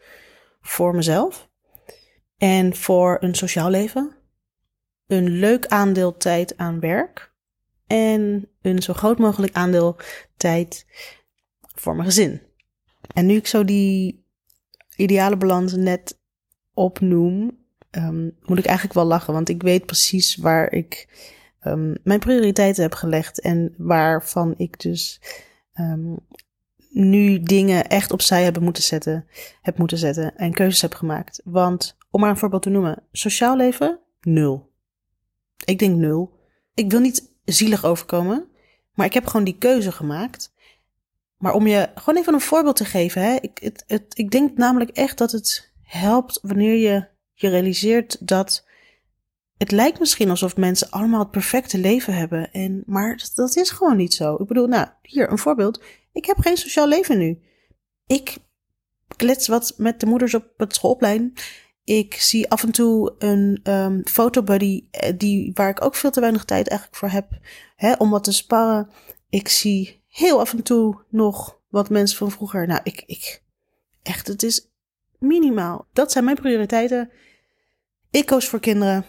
voor 0.62 0.96
mezelf. 0.96 1.50
En 2.38 2.76
voor 2.76 3.18
een 3.20 3.36
sociaal 3.36 3.70
leven, 3.70 4.16
een 5.08 5.30
leuk 5.30 5.68
aandeel 5.68 6.18
tijd 6.18 6.58
aan 6.58 6.80
werk 6.80 7.29
en 7.90 8.50
een 8.62 8.82
zo 8.82 8.94
groot 8.94 9.18
mogelijk 9.18 9.54
aandeel 9.54 9.98
tijd 10.38 10.86
voor 11.62 11.96
mijn 11.96 12.08
gezin. 12.08 12.42
En 13.14 13.26
nu 13.26 13.36
ik 13.36 13.48
zo 13.48 13.64
die 13.64 14.26
ideale 14.96 15.38
balans 15.38 15.74
net 15.74 16.20
opnoem, 16.74 17.58
um, 17.92 18.38
moet 18.42 18.58
ik 18.58 18.66
eigenlijk 18.66 18.96
wel 18.96 19.06
lachen, 19.06 19.34
want 19.34 19.50
ik 19.50 19.62
weet 19.62 19.86
precies 19.86 20.36
waar 20.36 20.72
ik 20.72 21.08
um, 21.64 21.98
mijn 22.04 22.20
prioriteiten 22.20 22.84
heb 22.84 22.94
gelegd 22.94 23.42
en 23.42 23.74
waarvan 23.78 24.54
ik 24.58 24.80
dus 24.80 25.22
um, 25.80 26.18
nu 26.90 27.40
dingen 27.40 27.88
echt 27.88 28.12
opzij 28.12 28.44
hebben 28.44 28.64
moeten 28.64 28.84
zetten, 28.84 29.28
heb 29.62 29.78
moeten 29.78 29.98
zetten 29.98 30.36
en 30.36 30.54
keuzes 30.54 30.82
heb 30.82 30.94
gemaakt. 30.94 31.42
Want 31.44 31.98
om 32.10 32.22
maar 32.22 32.30
een 32.30 32.38
voorbeeld 32.38 32.62
te 32.62 32.70
noemen, 32.70 33.04
sociaal 33.12 33.58
leven 33.58 34.00
nul. 34.22 34.72
Ik 35.66 35.80
denk 35.80 35.96
nul. 35.96 36.38
Ik 36.74 36.92
wil 36.92 37.00
niet 37.00 37.30
zielig 37.52 37.86
overkomen, 37.86 38.48
maar 38.94 39.06
ik 39.06 39.14
heb 39.14 39.26
gewoon 39.26 39.46
die 39.46 39.58
keuze 39.58 39.92
gemaakt. 39.92 40.54
Maar 41.38 41.54
om 41.54 41.68
je 41.68 41.90
gewoon 41.96 42.20
even 42.20 42.34
een 42.34 42.42
voorbeeld 42.42 42.76
te 42.76 42.86
geven, 42.86 43.22
hè, 43.22 43.36
ik, 43.42 43.82
het, 43.88 44.06
ik 44.14 44.32
denk 44.32 44.58
namelijk 44.58 44.90
echt 44.90 45.18
dat 45.18 45.32
het 45.32 45.72
helpt 45.84 46.40
wanneer 46.42 46.76
je 46.76 47.08
je 47.34 47.50
realiseert 47.50 48.28
dat 48.28 48.68
het 49.58 49.72
lijkt 49.72 50.00
misschien 50.00 50.30
alsof 50.30 50.58
mensen 50.58 50.90
allemaal 50.90 51.20
het 51.20 51.32
perfecte 51.32 51.78
leven 51.78 52.14
hebben. 52.14 52.52
En, 52.52 52.84
maar 52.86 53.30
dat 53.36 53.56
is 53.56 53.70
gewoon 53.70 53.98
niet 53.98 54.14
zo. 54.14 54.36
Ik 54.36 54.48
bedoel, 54.48 54.68
nou, 54.68 54.88
hier 55.02 55.32
een 55.32 55.38
voorbeeld. 55.38 55.84
Ik 56.14 56.26
heb 56.26 56.38
geen 56.40 56.58
sociaal 56.58 56.88
leven 56.88 57.18
nu. 57.18 57.40
Ik 58.08 58.38
klets 59.16 59.48
wat 59.48 59.74
met 59.78 60.00
de 60.00 60.06
moeders 60.06 60.34
op 60.34 60.46
het 60.58 60.76
schoolplein. 60.76 61.34
Ik 61.90 62.14
zie 62.14 62.50
af 62.50 62.64
en 62.64 62.72
toe 62.72 63.16
een 63.18 63.60
um, 63.64 64.02
fotobuddy 64.08 64.84
eh, 64.92 65.14
die, 65.18 65.52
waar 65.54 65.70
ik 65.70 65.84
ook 65.84 65.96
veel 65.96 66.12
te 66.12 66.20
weinig 66.20 66.46
tijd 66.46 66.68
eigenlijk 66.68 67.00
voor 67.00 67.10
heb 67.10 67.40
hè, 67.76 67.94
om 67.94 68.10
wat 68.10 68.24
te 68.24 68.32
sparren. 68.32 68.90
Ik 69.30 69.48
zie 69.48 70.04
heel 70.08 70.40
af 70.40 70.54
en 70.54 70.64
toe 70.64 71.04
nog 71.10 71.60
wat 71.70 71.90
mensen 71.90 72.18
van 72.18 72.32
vroeger. 72.32 72.68
Nou, 72.68 72.80
ik, 72.84 73.04
ik 73.06 73.44
echt, 74.04 74.28
het 74.28 74.44
is 74.44 74.70
minimaal. 75.20 75.88
Dat 75.94 76.12
zijn 76.12 76.24
mijn 76.24 76.36
prioriteiten. 76.36 77.10
Ik 78.12 78.26
koos 78.26 78.48
voor 78.48 78.60
kinderen. 78.60 79.06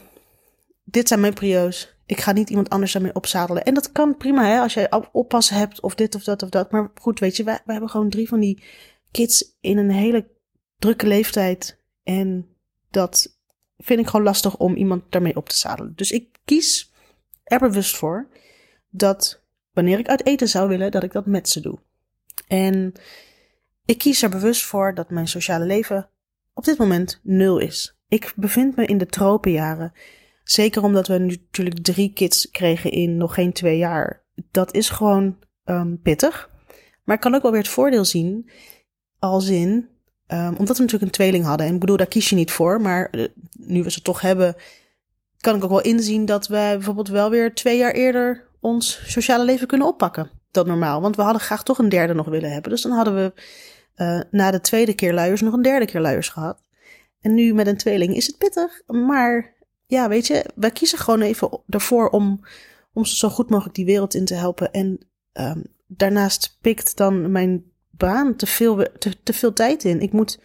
Dit 0.84 1.08
zijn 1.08 1.20
mijn 1.20 1.34
prio's. 1.34 1.94
Ik 2.06 2.20
ga 2.20 2.32
niet 2.32 2.50
iemand 2.50 2.68
anders 2.68 2.92
daarmee 2.92 3.14
opzadelen. 3.14 3.64
En 3.64 3.74
dat 3.74 3.92
kan 3.92 4.16
prima, 4.16 4.44
hè, 4.44 4.60
als 4.60 4.74
jij 4.74 4.90
oppassen 5.12 5.56
hebt 5.56 5.80
of 5.80 5.94
dit 5.94 6.14
of 6.14 6.24
dat 6.24 6.42
of 6.42 6.48
dat. 6.48 6.70
Maar 6.70 6.90
goed, 6.94 7.18
weet 7.18 7.36
je, 7.36 7.44
wij 7.44 7.60
hebben 7.64 7.90
gewoon 7.90 8.10
drie 8.10 8.28
van 8.28 8.40
die 8.40 8.62
kids 9.10 9.56
in 9.60 9.78
een 9.78 9.90
hele 9.90 10.28
drukke 10.78 11.06
leeftijd. 11.06 11.78
En 12.02 12.50
dat 12.90 13.38
vind 13.76 14.00
ik 14.00 14.06
gewoon 14.06 14.24
lastig 14.24 14.56
om 14.56 14.74
iemand 14.74 15.02
daarmee 15.08 15.36
op 15.36 15.48
te 15.48 15.56
zadelen. 15.56 15.92
Dus 15.96 16.10
ik 16.10 16.38
kies 16.44 16.92
er 17.44 17.58
bewust 17.58 17.96
voor 17.96 18.28
dat 18.90 19.42
wanneer 19.72 19.98
ik 19.98 20.08
uit 20.08 20.26
eten 20.26 20.48
zou 20.48 20.68
willen, 20.68 20.90
dat 20.90 21.02
ik 21.02 21.12
dat 21.12 21.26
met 21.26 21.48
ze 21.48 21.60
doe. 21.60 21.78
En 22.46 22.92
ik 23.84 23.98
kies 23.98 24.22
er 24.22 24.30
bewust 24.30 24.64
voor 24.64 24.94
dat 24.94 25.10
mijn 25.10 25.28
sociale 25.28 25.64
leven 25.64 26.10
op 26.54 26.64
dit 26.64 26.78
moment 26.78 27.20
nul 27.22 27.58
is. 27.58 27.98
Ik 28.08 28.32
bevind 28.36 28.76
me 28.76 28.86
in 28.86 28.98
de 28.98 29.06
tropenjaren. 29.06 29.92
Zeker 30.44 30.82
omdat 30.82 31.06
we 31.06 31.18
natuurlijk 31.18 31.82
drie 31.82 32.12
kids 32.12 32.50
kregen 32.50 32.90
in 32.90 33.16
nog 33.16 33.34
geen 33.34 33.52
twee 33.52 33.78
jaar. 33.78 34.24
Dat 34.50 34.74
is 34.74 34.90
gewoon 34.90 35.38
um, 35.64 36.00
pittig. 36.02 36.50
Maar 37.04 37.16
ik 37.16 37.20
kan 37.20 37.34
ook 37.34 37.42
wel 37.42 37.50
weer 37.50 37.60
het 37.60 37.70
voordeel 37.70 38.04
zien. 38.04 38.50
Als 39.18 39.48
in, 39.48 39.88
um, 40.32 40.56
omdat 40.56 40.76
we 40.76 40.82
natuurlijk 40.82 41.02
een 41.02 41.10
tweeling 41.10 41.44
hadden. 41.44 41.66
En 41.66 41.74
ik 41.74 41.80
bedoel, 41.80 41.96
daar 41.96 42.06
kies 42.06 42.28
je 42.28 42.36
niet 42.36 42.50
voor. 42.50 42.80
Maar 42.80 43.08
uh, 43.12 43.26
nu 43.52 43.82
we 43.82 43.90
ze 43.90 44.02
toch 44.02 44.20
hebben, 44.20 44.54
kan 45.36 45.56
ik 45.56 45.64
ook 45.64 45.70
wel 45.70 45.80
inzien 45.80 46.24
dat 46.24 46.46
wij 46.46 46.74
bijvoorbeeld 46.74 47.08
wel 47.08 47.30
weer 47.30 47.54
twee 47.54 47.78
jaar 47.78 47.92
eerder 47.92 48.48
ons 48.60 49.02
sociale 49.06 49.44
leven 49.44 49.66
kunnen 49.66 49.86
oppakken 49.86 50.30
dan 50.50 50.66
normaal. 50.66 51.00
Want 51.00 51.16
we 51.16 51.22
hadden 51.22 51.40
graag 51.40 51.62
toch 51.62 51.78
een 51.78 51.88
derde 51.88 52.14
nog 52.14 52.26
willen 52.26 52.52
hebben. 52.52 52.70
Dus 52.70 52.82
dan 52.82 52.92
hadden 52.92 53.14
we 53.14 53.32
uh, 53.96 54.20
na 54.30 54.50
de 54.50 54.60
tweede 54.60 54.94
keer 54.94 55.14
luiers 55.14 55.40
nog 55.40 55.52
een 55.52 55.62
derde 55.62 55.86
keer 55.86 56.00
luiers 56.00 56.28
gehad. 56.28 56.62
En 57.20 57.34
nu 57.34 57.54
met 57.54 57.66
een 57.66 57.76
tweeling 57.76 58.16
is 58.16 58.26
het 58.26 58.38
pittig. 58.38 58.82
Maar 58.86 59.54
ja, 59.86 60.08
weet 60.08 60.26
je, 60.26 60.44
wij 60.54 60.70
kiezen 60.70 60.98
gewoon 60.98 61.20
even 61.20 61.62
ervoor 61.68 62.08
om, 62.08 62.40
om 62.92 63.04
zo 63.04 63.28
goed 63.28 63.50
mogelijk 63.50 63.74
die 63.74 63.84
wereld 63.84 64.14
in 64.14 64.24
te 64.24 64.34
helpen. 64.34 64.72
En 64.72 65.08
um, 65.32 65.64
daarnaast 65.86 66.58
pikt 66.60 66.96
dan 66.96 67.30
mijn 67.30 67.69
baan 68.00 68.36
te 68.36 68.46
veel, 68.46 68.86
te, 68.98 69.22
te 69.22 69.32
veel 69.32 69.52
tijd 69.52 69.84
in. 69.84 70.00
Ik 70.00 70.12
moet, 70.12 70.40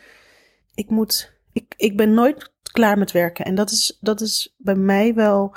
ik 0.74 0.90
moet, 0.90 1.34
ik, 1.52 1.74
ik 1.78 1.98
ben 1.98 2.14
nooit 2.14 2.54
klaar 2.72 2.98
met 2.98 3.12
werken. 3.12 3.46
En 3.46 3.56
dat 3.56 3.72
is, 3.72 3.98
dat 4.02 4.22
is 4.22 4.56
bij 4.58 4.76
mij 4.76 5.14
wel, 5.14 5.56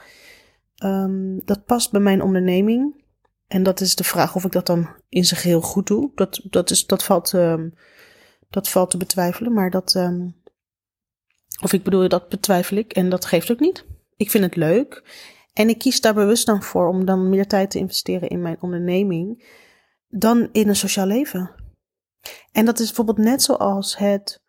um, 0.85 1.41
dat 1.45 1.65
past 1.65 1.91
bij 1.91 2.01
mijn 2.01 2.23
onderneming. 2.23 3.05
En 3.47 3.63
dat 3.63 3.81
is 3.81 3.95
de 3.95 4.05
vraag 4.05 4.35
of 4.35 4.45
ik 4.45 4.53
dat 4.53 4.67
dan 4.67 4.89
in 5.09 5.25
zijn 5.25 5.41
geheel 5.41 5.61
goed 5.61 5.87
doe. 5.87 6.11
Dat, 6.15 6.41
dat, 6.45 6.71
is, 6.71 6.87
dat, 6.87 7.05
valt, 7.05 7.33
um, 7.33 7.75
dat 8.51 8.69
valt 8.69 8.91
te 8.91 8.97
betwijfelen. 8.97 9.53
Maar 9.53 9.71
dat, 9.71 9.95
um, 9.95 10.37
of 11.63 11.73
ik 11.73 11.83
bedoel, 11.83 12.09
dat 12.09 12.29
betwijfel 12.29 12.77
ik. 12.77 12.93
En 12.93 13.09
dat 13.09 13.25
geeft 13.25 13.51
ook 13.51 13.61
niet. 13.61 13.85
Ik 14.17 14.31
vind 14.31 14.45
het 14.45 14.57
leuk. 14.57 15.03
En 15.53 15.69
ik 15.69 15.79
kies 15.79 16.01
daar 16.01 16.15
bewust 16.15 16.47
dan 16.47 16.63
voor 16.63 16.89
om 16.89 17.05
dan 17.05 17.29
meer 17.29 17.47
tijd 17.47 17.71
te 17.71 17.79
investeren 17.79 18.29
in 18.29 18.43
mijn 18.43 18.57
onderneming. 18.61 19.47
Dan 20.09 20.49
in 20.53 20.69
een 20.69 20.77
sociaal 20.77 21.07
leven. 21.07 21.67
En 22.53 22.65
dat 22.65 22.79
is 22.79 22.87
bijvoorbeeld 22.87 23.19
net 23.19 23.43
zoals 23.43 23.97
het 23.97 24.41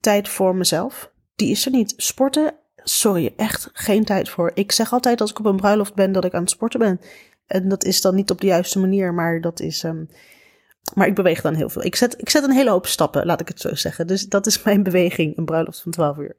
tijd 0.00 0.28
voor 0.28 0.56
mezelf. 0.56 1.10
Die 1.36 1.50
is 1.50 1.64
er 1.64 1.70
niet. 1.70 1.94
Sporten, 1.96 2.54
sorry, 2.76 3.32
echt 3.36 3.70
geen 3.72 4.04
tijd 4.04 4.28
voor. 4.28 4.50
Ik 4.54 4.72
zeg 4.72 4.92
altijd 4.92 5.20
als 5.20 5.30
ik 5.30 5.38
op 5.38 5.44
een 5.44 5.56
bruiloft 5.56 5.94
ben 5.94 6.12
dat 6.12 6.24
ik 6.24 6.34
aan 6.34 6.40
het 6.40 6.50
sporten 6.50 6.80
ben. 6.80 7.00
En 7.46 7.68
dat 7.68 7.84
is 7.84 8.00
dan 8.00 8.14
niet 8.14 8.30
op 8.30 8.40
de 8.40 8.46
juiste 8.46 8.78
manier, 8.78 9.14
maar 9.14 9.40
dat 9.40 9.60
is. 9.60 9.82
Um, 9.82 10.08
maar 10.94 11.06
ik 11.06 11.14
beweeg 11.14 11.40
dan 11.40 11.54
heel 11.54 11.68
veel. 11.68 11.84
Ik 11.84 11.96
zet, 11.96 12.20
ik 12.20 12.30
zet 12.30 12.44
een 12.44 12.52
hele 12.52 12.70
hoop 12.70 12.86
stappen, 12.86 13.26
laat 13.26 13.40
ik 13.40 13.48
het 13.48 13.60
zo 13.60 13.74
zeggen. 13.74 14.06
Dus 14.06 14.28
dat 14.28 14.46
is 14.46 14.62
mijn 14.64 14.82
beweging, 14.82 15.36
een 15.36 15.44
bruiloft 15.44 15.80
van 15.80 15.92
12 15.92 16.16
uur. 16.16 16.36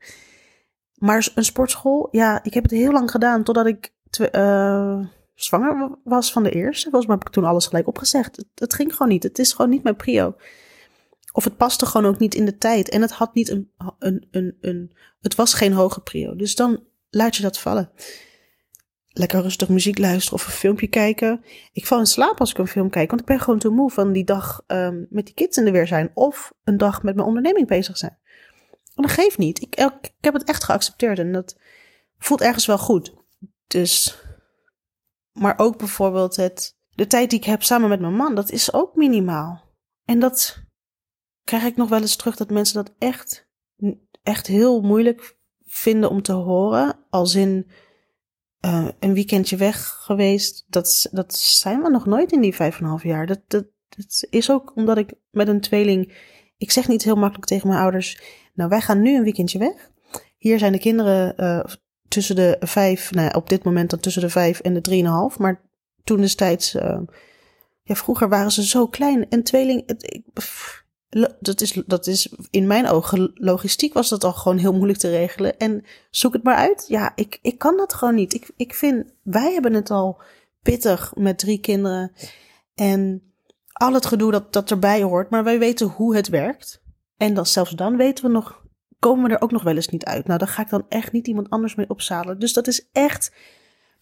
Maar 0.98 1.32
een 1.36 1.44
sportschool, 1.44 2.08
ja, 2.12 2.44
ik 2.44 2.54
heb 2.54 2.64
het 2.64 2.72
heel 2.72 2.92
lang 2.92 3.12
gedaan 3.12 3.44
totdat 3.44 3.66
ik 3.66 3.94
uh, 4.32 5.00
zwanger 5.36 5.98
was 6.04 6.32
van 6.32 6.44
de 6.44 6.52
eerste. 6.52 6.84
Volgens 6.84 7.06
mij 7.06 7.16
heb 7.16 7.28
ik 7.28 7.34
toen 7.34 7.44
alles 7.44 7.68
gelijk 7.68 7.88
opgezegd. 7.88 8.36
Het, 8.36 8.46
het, 8.56 8.74
ging 8.74 8.92
gewoon 8.92 9.08
niet. 9.08 9.24
Het 9.24 9.40
is 9.40 9.54
gewoon 9.54 9.72
niet 9.72 9.84
mijn 9.84 9.96
prio. 9.96 10.36
Of 11.38 11.44
het 11.44 11.58
paste 11.58 11.86
gewoon 11.86 12.14
ook 12.14 12.20
niet 12.20 12.36
in 12.36 12.46
de 12.46 12.58
tijd. 12.58 12.90
En 12.90 13.02
het 13.02 13.12
had 13.12 13.34
niet 13.34 13.50
een, 13.50 13.72
een, 14.00 14.28
een, 14.32 14.58
een 14.62 14.92
het 15.20 15.36
was 15.36 15.54
geen 15.54 15.74
hoge 15.74 16.02
prio. 16.02 16.36
Dus 16.36 16.56
dan 16.56 16.84
laat 17.10 17.36
je 17.36 17.42
dat 17.42 17.60
vallen 17.60 17.92
lekker 19.08 19.42
rustig 19.42 19.70
muziek 19.70 19.98
luisteren 19.98 20.40
of 20.40 20.46
een 20.46 20.52
filmpje 20.52 20.88
kijken. 20.88 21.44
Ik 21.72 21.86
val 21.86 22.00
in 22.00 22.06
slaap 22.06 22.40
als 22.40 22.52
ik 22.52 22.58
een 22.58 22.68
film 22.68 22.90
kijk, 22.90 23.10
want 23.10 23.22
ik 23.22 23.28
ben 23.28 23.40
gewoon 23.40 23.60
te 23.60 23.70
moe 23.70 23.92
van 23.92 24.12
die 24.12 24.24
dag 24.24 24.64
um, 24.68 25.08
met 25.10 25.26
die 25.26 25.34
kids 25.34 25.58
in 25.58 25.66
de 25.66 25.72
weer 25.72 25.88
zijn. 25.88 26.12
Of 26.14 26.54
een 26.64 26.78
dag 26.78 27.04
met 27.04 27.16
mijn 27.16 27.28
onderneming 27.28 27.68
bezig 27.68 27.98
zijn. 27.98 28.18
En 28.96 29.04
dat 29.04 29.12
geeft 29.12 29.38
niet. 29.38 29.62
Ik, 29.62 29.76
ik 30.02 30.12
heb 30.22 30.34
het 30.34 30.44
echt 30.44 30.64
geaccepteerd 30.64 31.20
en 31.20 31.32
dat 31.32 31.58
voelt 32.18 32.42
ergens 32.42 32.66
wel 32.66 32.78
goed. 32.78 33.14
Dus, 33.68 34.22
maar 35.32 35.58
ook 35.58 35.78
bijvoorbeeld 35.78 36.36
het, 36.36 36.78
de 36.90 37.08
tijd 37.08 37.30
die 37.30 37.40
ik 37.40 37.46
heb 37.46 37.64
samen 37.64 37.90
met 37.90 38.00
mijn 38.00 38.16
man, 38.16 38.36
dat 38.36 38.52
is 38.52 38.74
ook 38.74 38.96
minimaal. 38.96 39.66
En 40.06 40.20
dat 40.20 40.66
krijg 41.48 41.64
ik 41.64 41.76
nog 41.76 41.90
wel 41.90 42.02
eens 42.02 42.16
terug 42.16 42.36
dat 42.36 42.50
mensen 42.50 42.76
dat 42.76 42.94
echt, 42.98 43.48
echt 44.24 44.48
heel 44.48 44.82
moeilijk 44.82 45.38
vinden 45.66 46.10
om 46.10 46.22
te 46.22 46.32
horen. 46.32 47.00
Als 47.10 47.36
in, 47.36 47.68
uh, 48.66 48.88
een 49.00 49.14
weekendje 49.14 49.56
weg 49.56 49.88
geweest. 49.88 50.66
Dat, 50.68 51.08
dat 51.12 51.36
zijn 51.36 51.82
we 51.82 51.90
nog 51.90 52.06
nooit 52.06 52.32
in 52.32 52.42
die 52.42 52.56
vijf 52.56 52.78
en 52.78 52.84
een 52.84 52.90
half 52.90 53.04
jaar. 53.04 53.26
Dat, 53.26 53.42
dat, 53.48 53.66
is 54.30 54.52
ook 54.52 54.72
omdat 54.76 54.98
ik 54.98 55.14
met 55.32 55.48
een 55.48 55.62
tweeling. 55.62 56.14
Ik 56.58 56.72
zeg 56.72 56.88
niet 56.88 57.04
heel 57.04 57.16
makkelijk 57.16 57.48
tegen 57.48 57.68
mijn 57.68 57.80
ouders. 57.80 58.22
Nou, 58.54 58.70
wij 58.70 58.82
gaan 58.82 59.02
nu 59.02 59.16
een 59.16 59.24
weekendje 59.24 59.60
weg. 59.60 59.92
Hier 60.38 60.60
zijn 60.60 60.72
de 60.72 60.80
kinderen 60.80 61.34
uh, 61.38 61.64
tussen 62.08 62.36
de 62.36 62.58
vijf. 62.60 63.12
Nou, 63.12 63.34
op 63.36 63.50
dit 63.50 63.64
moment 63.64 63.90
dan 63.90 64.00
tussen 64.00 64.22
de 64.22 64.30
vijf 64.30 64.60
en 64.60 64.74
de 64.74 64.82
drieënhalf. 64.82 65.40
Maar 65.40 65.62
toen 66.04 66.22
destijds. 66.22 66.76
Uh, 66.76 67.00
ja, 67.84 67.96
vroeger 67.96 68.30
waren 68.30 68.52
ze 68.52 68.66
zo 68.66 68.88
klein. 68.88 69.30
En 69.30 69.44
tweeling. 69.44 69.90
Ik, 69.90 70.26
dat 71.40 71.62
is, 71.62 71.82
dat 71.86 72.08
is 72.08 72.36
in 72.50 72.68
mijn 72.68 72.88
ogen, 72.88 73.32
logistiek 73.34 73.94
was 73.94 74.10
dat 74.10 74.24
al 74.24 74.34
gewoon 74.34 74.58
heel 74.58 74.74
moeilijk 74.74 75.00
te 75.00 75.10
regelen. 75.10 75.58
En 75.58 75.86
zoek 76.10 76.34
het 76.34 76.44
maar 76.44 76.56
uit. 76.56 76.86
Ja, 76.88 77.12
ik, 77.16 77.40
ik 77.42 77.58
kan 77.58 77.78
dat 77.78 77.94
gewoon 77.94 78.16
niet. 78.16 78.34
Ik, 78.34 78.52
ik 78.56 78.74
vind, 78.74 79.14
wij 79.24 79.54
hebben 79.54 79.74
het 79.74 79.92
al 79.92 80.22
pittig 80.62 81.16
met 81.16 81.40
drie 81.40 81.60
kinderen. 81.60 82.12
En 82.76 83.22
al 83.74 83.94
het 83.94 84.06
gedoe 84.06 84.32
dat, 84.32 84.54
dat 84.54 84.72
erbij 84.72 85.02
hoort. 85.02 85.30
Maar 85.30 85.44
wij 85.44 85.60
weten 85.60 85.88
hoe 85.88 86.16
het 86.16 86.28
werkt. 86.28 86.82
En 87.18 87.34
dan, 87.34 87.46
zelfs 87.46 87.72
dan 87.72 87.98
weten 87.98 88.26
we 88.26 88.32
nog, 88.32 88.64
komen 89.00 89.30
we 89.30 89.36
er 89.36 89.42
ook 89.42 89.52
nog 89.52 89.64
wel 89.64 89.76
eens 89.76 89.90
niet 89.90 90.06
uit. 90.06 90.28
Nou, 90.28 90.40
daar 90.40 90.48
ga 90.48 90.62
ik 90.62 90.70
dan 90.70 90.86
echt 90.90 91.12
niet 91.12 91.28
iemand 91.28 91.50
anders 91.50 91.76
mee 91.76 91.90
opzadelen. 91.90 92.40
Dus 92.40 92.54
dat 92.54 92.68
is 92.68 92.90
echt 92.92 93.36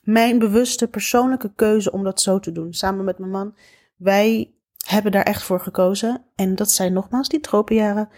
mijn 0.01 0.39
bewuste 0.39 0.87
persoonlijke 0.87 1.53
keuze 1.55 1.91
om 1.91 2.03
dat 2.03 2.21
zo 2.21 2.39
te 2.39 2.51
doen. 2.51 2.73
Samen 2.73 3.05
met 3.05 3.19
mijn 3.19 3.31
man. 3.31 3.55
Wij 3.95 4.54
hebben 4.85 5.11
daar 5.11 5.23
echt 5.23 5.43
voor 5.43 5.59
gekozen. 5.59 6.25
En 6.35 6.55
dat 6.55 6.71
zijn 6.71 6.93
nogmaals 6.93 7.29
die 7.29 7.39
tropenjaren. 7.39 8.09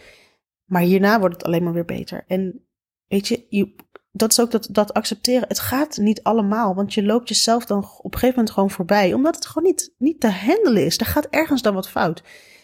Maar 0.66 0.82
hierna 0.82 1.20
wordt 1.20 1.36
het 1.36 1.44
alleen 1.44 1.64
maar 1.64 1.74
weer 1.74 1.86
beter. 1.86 2.24
En 2.28 2.66
weet 3.08 3.28
je, 3.28 3.46
je 3.50 3.76
dat 4.18 4.32
is 4.32 4.40
ook 4.40 4.52
dat, 4.52 4.68
dat 4.72 4.94
accepteren. 4.94 5.48
Het 5.48 5.60
gaat 5.60 5.98
niet 5.98 6.24
allemaal, 6.24 6.76
want 6.76 6.94
je 6.94 7.04
loopt 7.04 7.30
jezelf 7.30 7.66
dan 7.66 7.78
op 7.78 8.14
een 8.14 8.20
gegeven 8.20 8.36
moment 8.36 8.54
gewoon 8.54 8.72
voorbij. 8.72 9.14
Omdat 9.14 9.36
het 9.36 9.46
gewoon 9.46 9.68
niet, 9.68 9.94
niet 9.98 10.20
te 10.20 10.30
handelen 10.30 10.86
is. 10.86 10.98
Er 10.98 11.06
gaat 11.06 11.28
ergens 11.30 11.62
dan 11.62 11.74
wat 11.74 11.90
fout. 11.90 12.24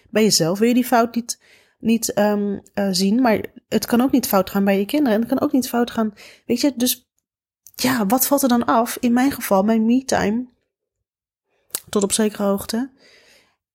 Bij 0.09 0.23
jezelf 0.23 0.59
wil 0.59 0.67
je 0.67 0.73
die 0.73 0.85
fout 0.85 1.15
niet, 1.15 1.41
niet 1.79 2.17
um, 2.17 2.61
uh, 2.73 2.87
zien, 2.91 3.21
maar 3.21 3.45
het 3.67 3.85
kan 3.85 4.01
ook 4.01 4.11
niet 4.11 4.27
fout 4.27 4.49
gaan 4.49 4.63
bij 4.63 4.79
je 4.79 4.85
kinderen. 4.85 5.13
En 5.13 5.19
het 5.19 5.29
kan 5.29 5.41
ook 5.41 5.51
niet 5.51 5.69
fout 5.69 5.91
gaan, 5.91 6.13
weet 6.45 6.61
je. 6.61 6.73
Dus 6.75 7.11
ja, 7.75 8.05
wat 8.05 8.27
valt 8.27 8.41
er 8.41 8.49
dan 8.49 8.65
af? 8.65 8.97
In 8.99 9.13
mijn 9.13 9.31
geval, 9.31 9.63
mijn 9.63 9.85
me-time, 9.85 10.45
tot 11.89 12.03
op 12.03 12.11
zekere 12.11 12.43
hoogte. 12.43 12.91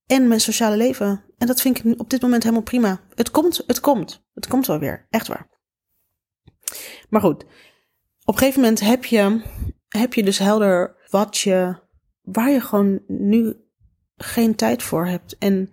En 0.08 0.28
mijn 0.28 0.40
sociale 0.40 0.76
leven. 0.76 1.24
En 1.38 1.46
dat 1.46 1.60
vind 1.60 1.84
ik 1.84 2.00
op 2.00 2.10
dit 2.10 2.22
moment 2.22 2.42
helemaal 2.42 2.64
prima. 2.64 3.00
Het 3.14 3.30
komt, 3.30 3.64
het 3.66 3.80
komt. 3.80 4.24
Het 4.34 4.46
komt 4.46 4.66
wel 4.66 4.78
weer. 4.78 5.06
Echt 5.10 5.26
waar. 5.26 5.48
Maar 7.08 7.20
goed, 7.20 7.44
op 8.24 8.34
een 8.34 8.38
gegeven 8.38 8.60
moment 8.60 8.80
heb 8.80 9.04
je, 9.04 9.42
heb 9.88 10.14
je 10.14 10.22
dus 10.22 10.38
helder 10.38 10.96
wat 11.10 11.38
je, 11.38 11.78
waar 12.22 12.50
je 12.50 12.60
gewoon 12.60 13.02
nu 13.06 13.56
geen 14.16 14.54
tijd 14.54 14.82
voor 14.82 15.06
hebt. 15.06 15.38
En 15.38 15.70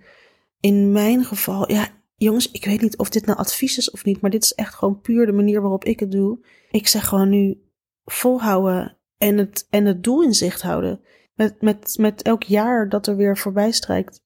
in 0.59 0.91
mijn 0.91 1.25
geval, 1.25 1.71
ja, 1.71 1.87
jongens, 2.15 2.51
ik 2.51 2.65
weet 2.65 2.81
niet 2.81 2.97
of 2.97 3.09
dit 3.09 3.25
nou 3.25 3.37
advies 3.37 3.77
is 3.77 3.91
of 3.91 4.05
niet, 4.05 4.21
maar 4.21 4.31
dit 4.31 4.43
is 4.43 4.53
echt 4.53 4.73
gewoon 4.73 5.01
puur 5.01 5.25
de 5.25 5.31
manier 5.31 5.61
waarop 5.61 5.85
ik 5.85 5.99
het 5.99 6.11
doe. 6.11 6.45
Ik 6.71 6.87
zeg 6.87 7.07
gewoon 7.07 7.29
nu 7.29 7.61
volhouden 8.05 8.97
en 9.17 9.37
het, 9.37 9.67
en 9.69 9.85
het 9.85 10.03
doel 10.03 10.23
in 10.23 10.33
zicht 10.33 10.61
houden. 10.61 11.01
Met, 11.33 11.61
met, 11.61 11.95
met 11.99 12.21
elk 12.21 12.43
jaar 12.43 12.89
dat 12.89 13.07
er 13.07 13.15
weer 13.15 13.37
voorbij 13.37 13.71
strijkt, 13.71 14.24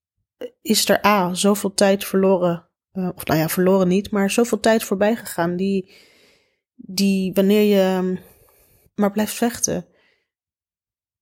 is 0.62 0.90
er 0.90 1.06
A, 1.06 1.34
zoveel 1.34 1.74
tijd 1.74 2.06
verloren. 2.06 2.68
Uh, 2.94 3.10
of 3.16 3.26
nou 3.26 3.40
ja, 3.40 3.50
verloren 3.50 3.88
niet, 3.88 4.12
maar 4.12 4.32
zoveel 4.32 4.60
tijd 4.60 4.84
voorbij 4.84 5.16
gegaan 5.16 5.56
die 5.56 5.92
die 6.82 7.34
wanneer 7.34 7.62
je 7.62 7.82
ehm, 7.82 8.16
maar 8.96 9.12
blijft 9.12 9.34
vechten, 9.34 9.86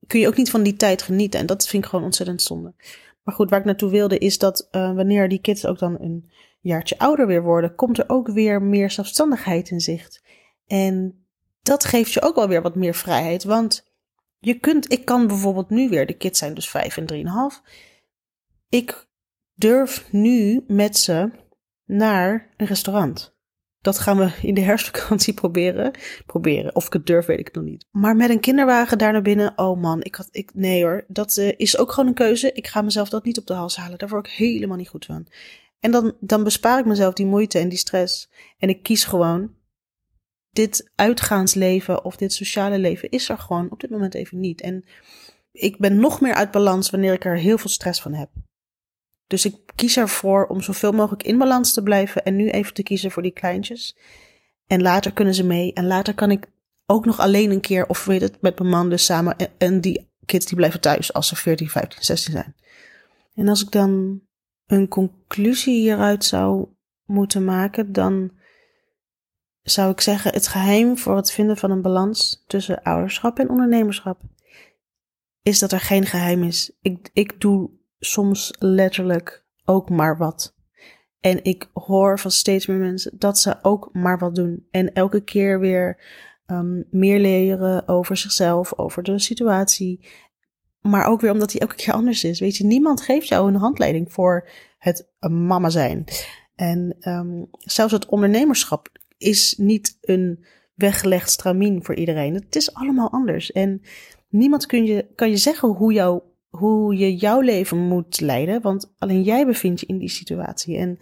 kun 0.07 0.19
je 0.19 0.27
ook 0.27 0.37
niet 0.37 0.49
van 0.49 0.63
die 0.63 0.75
tijd 0.75 1.01
genieten. 1.01 1.39
En 1.39 1.45
dat 1.45 1.67
vind 1.67 1.83
ik 1.83 1.89
gewoon 1.89 2.05
ontzettend 2.05 2.41
zonde. 2.41 2.73
Maar 3.23 3.35
goed, 3.35 3.49
waar 3.49 3.59
ik 3.59 3.65
naartoe 3.65 3.89
wilde 3.89 4.17
is 4.17 4.37
dat 4.37 4.67
uh, 4.71 4.95
wanneer 4.95 5.29
die 5.29 5.41
kids 5.41 5.65
ook 5.65 5.79
dan 5.79 5.99
een 5.99 6.31
jaartje 6.59 6.99
ouder 6.99 7.27
weer 7.27 7.43
worden, 7.43 7.75
komt 7.75 7.97
er 7.97 8.03
ook 8.07 8.27
weer 8.27 8.61
meer 8.61 8.91
zelfstandigheid 8.91 9.69
in 9.69 9.79
zicht. 9.79 10.23
En 10.67 11.25
dat 11.61 11.85
geeft 11.85 12.11
je 12.11 12.21
ook 12.21 12.35
wel 12.35 12.47
weer 12.47 12.61
wat 12.61 12.75
meer 12.75 12.95
vrijheid. 12.95 13.43
Want 13.43 13.85
je 14.39 14.59
kunt, 14.59 14.91
ik 14.91 15.05
kan 15.05 15.27
bijvoorbeeld 15.27 15.69
nu 15.69 15.89
weer, 15.89 16.05
de 16.05 16.17
kids 16.17 16.39
zijn 16.39 16.53
dus 16.53 16.69
vijf 16.69 16.97
en 16.97 17.05
drieënhalf. 17.05 17.61
Ik 18.69 19.06
durf 19.57 20.11
nu 20.11 20.63
met 20.67 20.97
ze 20.97 21.31
naar 21.85 22.53
een 22.57 22.67
restaurant. 22.67 23.35
Dat 23.81 23.99
gaan 23.99 24.17
we 24.17 24.31
in 24.41 24.53
de 24.53 24.61
herfstvakantie 24.61 25.33
proberen. 25.41 25.91
Proberen. 26.25 26.75
Of 26.75 26.85
ik 26.85 26.93
het 26.93 27.05
durf, 27.05 27.25
weet 27.25 27.39
ik 27.39 27.55
nog 27.55 27.63
niet. 27.63 27.85
Maar 27.91 28.15
met 28.15 28.29
een 28.29 28.39
kinderwagen 28.39 28.97
daar 28.97 29.11
naar 29.11 29.21
binnen. 29.21 29.53
Oh 29.55 29.81
man, 29.81 30.03
ik 30.03 30.15
had. 30.15 30.27
Ik, 30.31 30.51
nee 30.53 30.83
hoor. 30.83 31.05
Dat 31.07 31.37
uh, 31.37 31.51
is 31.57 31.77
ook 31.77 31.91
gewoon 31.91 32.09
een 32.09 32.15
keuze. 32.15 32.51
Ik 32.51 32.67
ga 32.67 32.81
mezelf 32.81 33.09
dat 33.09 33.25
niet 33.25 33.37
op 33.37 33.47
de 33.47 33.53
hals 33.53 33.77
halen. 33.77 33.97
Daar 33.97 34.09
word 34.09 34.27
ik 34.27 34.33
helemaal 34.33 34.77
niet 34.77 34.89
goed 34.89 35.05
van. 35.05 35.27
En 35.79 35.91
dan, 35.91 36.15
dan 36.19 36.43
bespaar 36.43 36.79
ik 36.79 36.85
mezelf 36.85 37.13
die 37.13 37.25
moeite 37.25 37.59
en 37.59 37.69
die 37.69 37.77
stress. 37.77 38.29
En 38.57 38.69
ik 38.69 38.83
kies 38.83 39.03
gewoon. 39.03 39.55
Dit 40.49 40.91
uitgaansleven 40.95 42.05
of 42.05 42.15
dit 42.15 42.33
sociale 42.33 42.79
leven 42.79 43.09
is 43.09 43.29
er 43.29 43.37
gewoon 43.37 43.71
op 43.71 43.79
dit 43.79 43.89
moment 43.89 44.13
even 44.13 44.39
niet. 44.39 44.61
En 44.61 44.85
ik 45.51 45.77
ben 45.77 45.99
nog 45.99 46.21
meer 46.21 46.33
uit 46.33 46.51
balans 46.51 46.89
wanneer 46.89 47.13
ik 47.13 47.25
er 47.25 47.37
heel 47.37 47.57
veel 47.57 47.69
stress 47.69 48.01
van 48.01 48.13
heb. 48.13 48.29
Dus 49.27 49.45
ik 49.45 49.55
kies 49.75 49.97
ervoor 49.97 50.45
om 50.45 50.61
zoveel 50.61 50.91
mogelijk 50.91 51.23
in 51.23 51.37
balans 51.37 51.73
te 51.73 51.83
blijven 51.83 52.23
en 52.23 52.35
nu 52.35 52.49
even 52.49 52.73
te 52.73 52.83
kiezen 52.83 53.11
voor 53.11 53.23
die 53.23 53.31
kleintjes. 53.31 53.97
En 54.67 54.81
later 54.81 55.13
kunnen 55.13 55.33
ze 55.33 55.43
mee 55.43 55.73
en 55.73 55.87
later 55.87 56.13
kan 56.13 56.31
ik 56.31 56.49
ook 56.85 57.05
nog 57.05 57.19
alleen 57.19 57.51
een 57.51 57.61
keer 57.61 57.87
of 57.87 58.05
weet 58.05 58.21
het 58.21 58.41
met 58.41 58.59
mijn 58.59 58.71
man 58.71 58.89
dus 58.89 59.05
samen 59.05 59.35
en 59.57 59.81
die 59.81 60.09
kids 60.25 60.45
die 60.45 60.55
blijven 60.55 60.81
thuis 60.81 61.13
als 61.13 61.27
ze 61.27 61.35
14, 61.35 61.69
15, 61.69 62.03
16 62.03 62.33
zijn. 62.33 62.55
En 63.35 63.47
als 63.47 63.61
ik 63.61 63.71
dan 63.71 64.21
een 64.65 64.87
conclusie 64.87 65.79
hieruit 65.79 66.25
zou 66.25 66.67
moeten 67.05 67.45
maken, 67.45 67.91
dan 67.91 68.31
zou 69.61 69.91
ik 69.91 70.01
zeggen: 70.01 70.33
het 70.33 70.47
geheim 70.47 70.97
voor 70.97 71.15
het 71.15 71.31
vinden 71.31 71.57
van 71.57 71.71
een 71.71 71.81
balans 71.81 72.43
tussen 72.47 72.83
ouderschap 72.83 73.39
en 73.39 73.49
ondernemerschap 73.49 74.21
is 75.41 75.59
dat 75.59 75.71
er 75.71 75.79
geen 75.79 76.05
geheim 76.05 76.43
is. 76.43 76.71
Ik, 76.81 77.09
ik 77.13 77.41
doe 77.41 77.69
soms 77.99 78.53
letterlijk 78.59 79.45
ook 79.65 79.89
maar 79.89 80.17
wat. 80.17 80.55
En 81.19 81.43
ik 81.43 81.69
hoor 81.73 82.19
van 82.19 82.31
steeds 82.31 82.65
meer 82.65 82.77
mensen 82.77 83.11
dat 83.17 83.39
ze 83.39 83.55
ook 83.61 83.89
maar 83.93 84.17
wat 84.19 84.35
doen. 84.35 84.67
En 84.71 84.93
elke 84.93 85.23
keer 85.23 85.59
weer 85.59 86.01
um, 86.45 86.87
meer 86.89 87.19
leren 87.19 87.87
over 87.87 88.17
zichzelf, 88.17 88.77
over 88.77 89.03
de 89.03 89.19
situatie. 89.19 90.07
Maar 90.81 91.05
ook 91.05 91.21
weer 91.21 91.31
omdat 91.31 91.51
die 91.51 91.61
elke 91.61 91.75
keer 91.75 91.93
anders 91.93 92.23
is. 92.23 92.39
Weet 92.39 92.57
je, 92.57 92.65
niemand 92.65 93.01
geeft 93.01 93.27
jou 93.27 93.47
een 93.47 93.59
handleiding 93.59 94.13
voor 94.13 94.49
het 94.77 95.09
mama 95.19 95.69
zijn. 95.69 96.03
En 96.55 96.95
um, 96.99 97.47
zelfs 97.59 97.93
het 97.93 98.05
ondernemerschap 98.05 98.89
is 99.17 99.55
niet 99.57 99.97
een 100.01 100.45
weggelegd 100.73 101.29
stramien 101.29 101.83
voor 101.83 101.95
iedereen. 101.95 102.33
Het 102.33 102.55
is 102.55 102.73
allemaal 102.73 103.11
anders. 103.11 103.51
En 103.51 103.81
niemand 104.29 104.65
kun 104.65 104.85
je, 104.85 105.07
kan 105.15 105.29
je 105.29 105.37
zeggen 105.37 105.69
hoe 105.69 105.93
jouw 105.93 106.35
hoe 106.57 106.97
je 106.97 107.15
jouw 107.15 107.41
leven 107.41 107.77
moet 107.77 108.19
leiden, 108.19 108.61
want 108.61 108.93
alleen 108.97 109.23
jij 109.23 109.45
bevindt 109.45 109.79
je 109.79 109.85
in 109.85 109.97
die 109.97 110.09
situatie. 110.09 110.77
En 110.77 110.99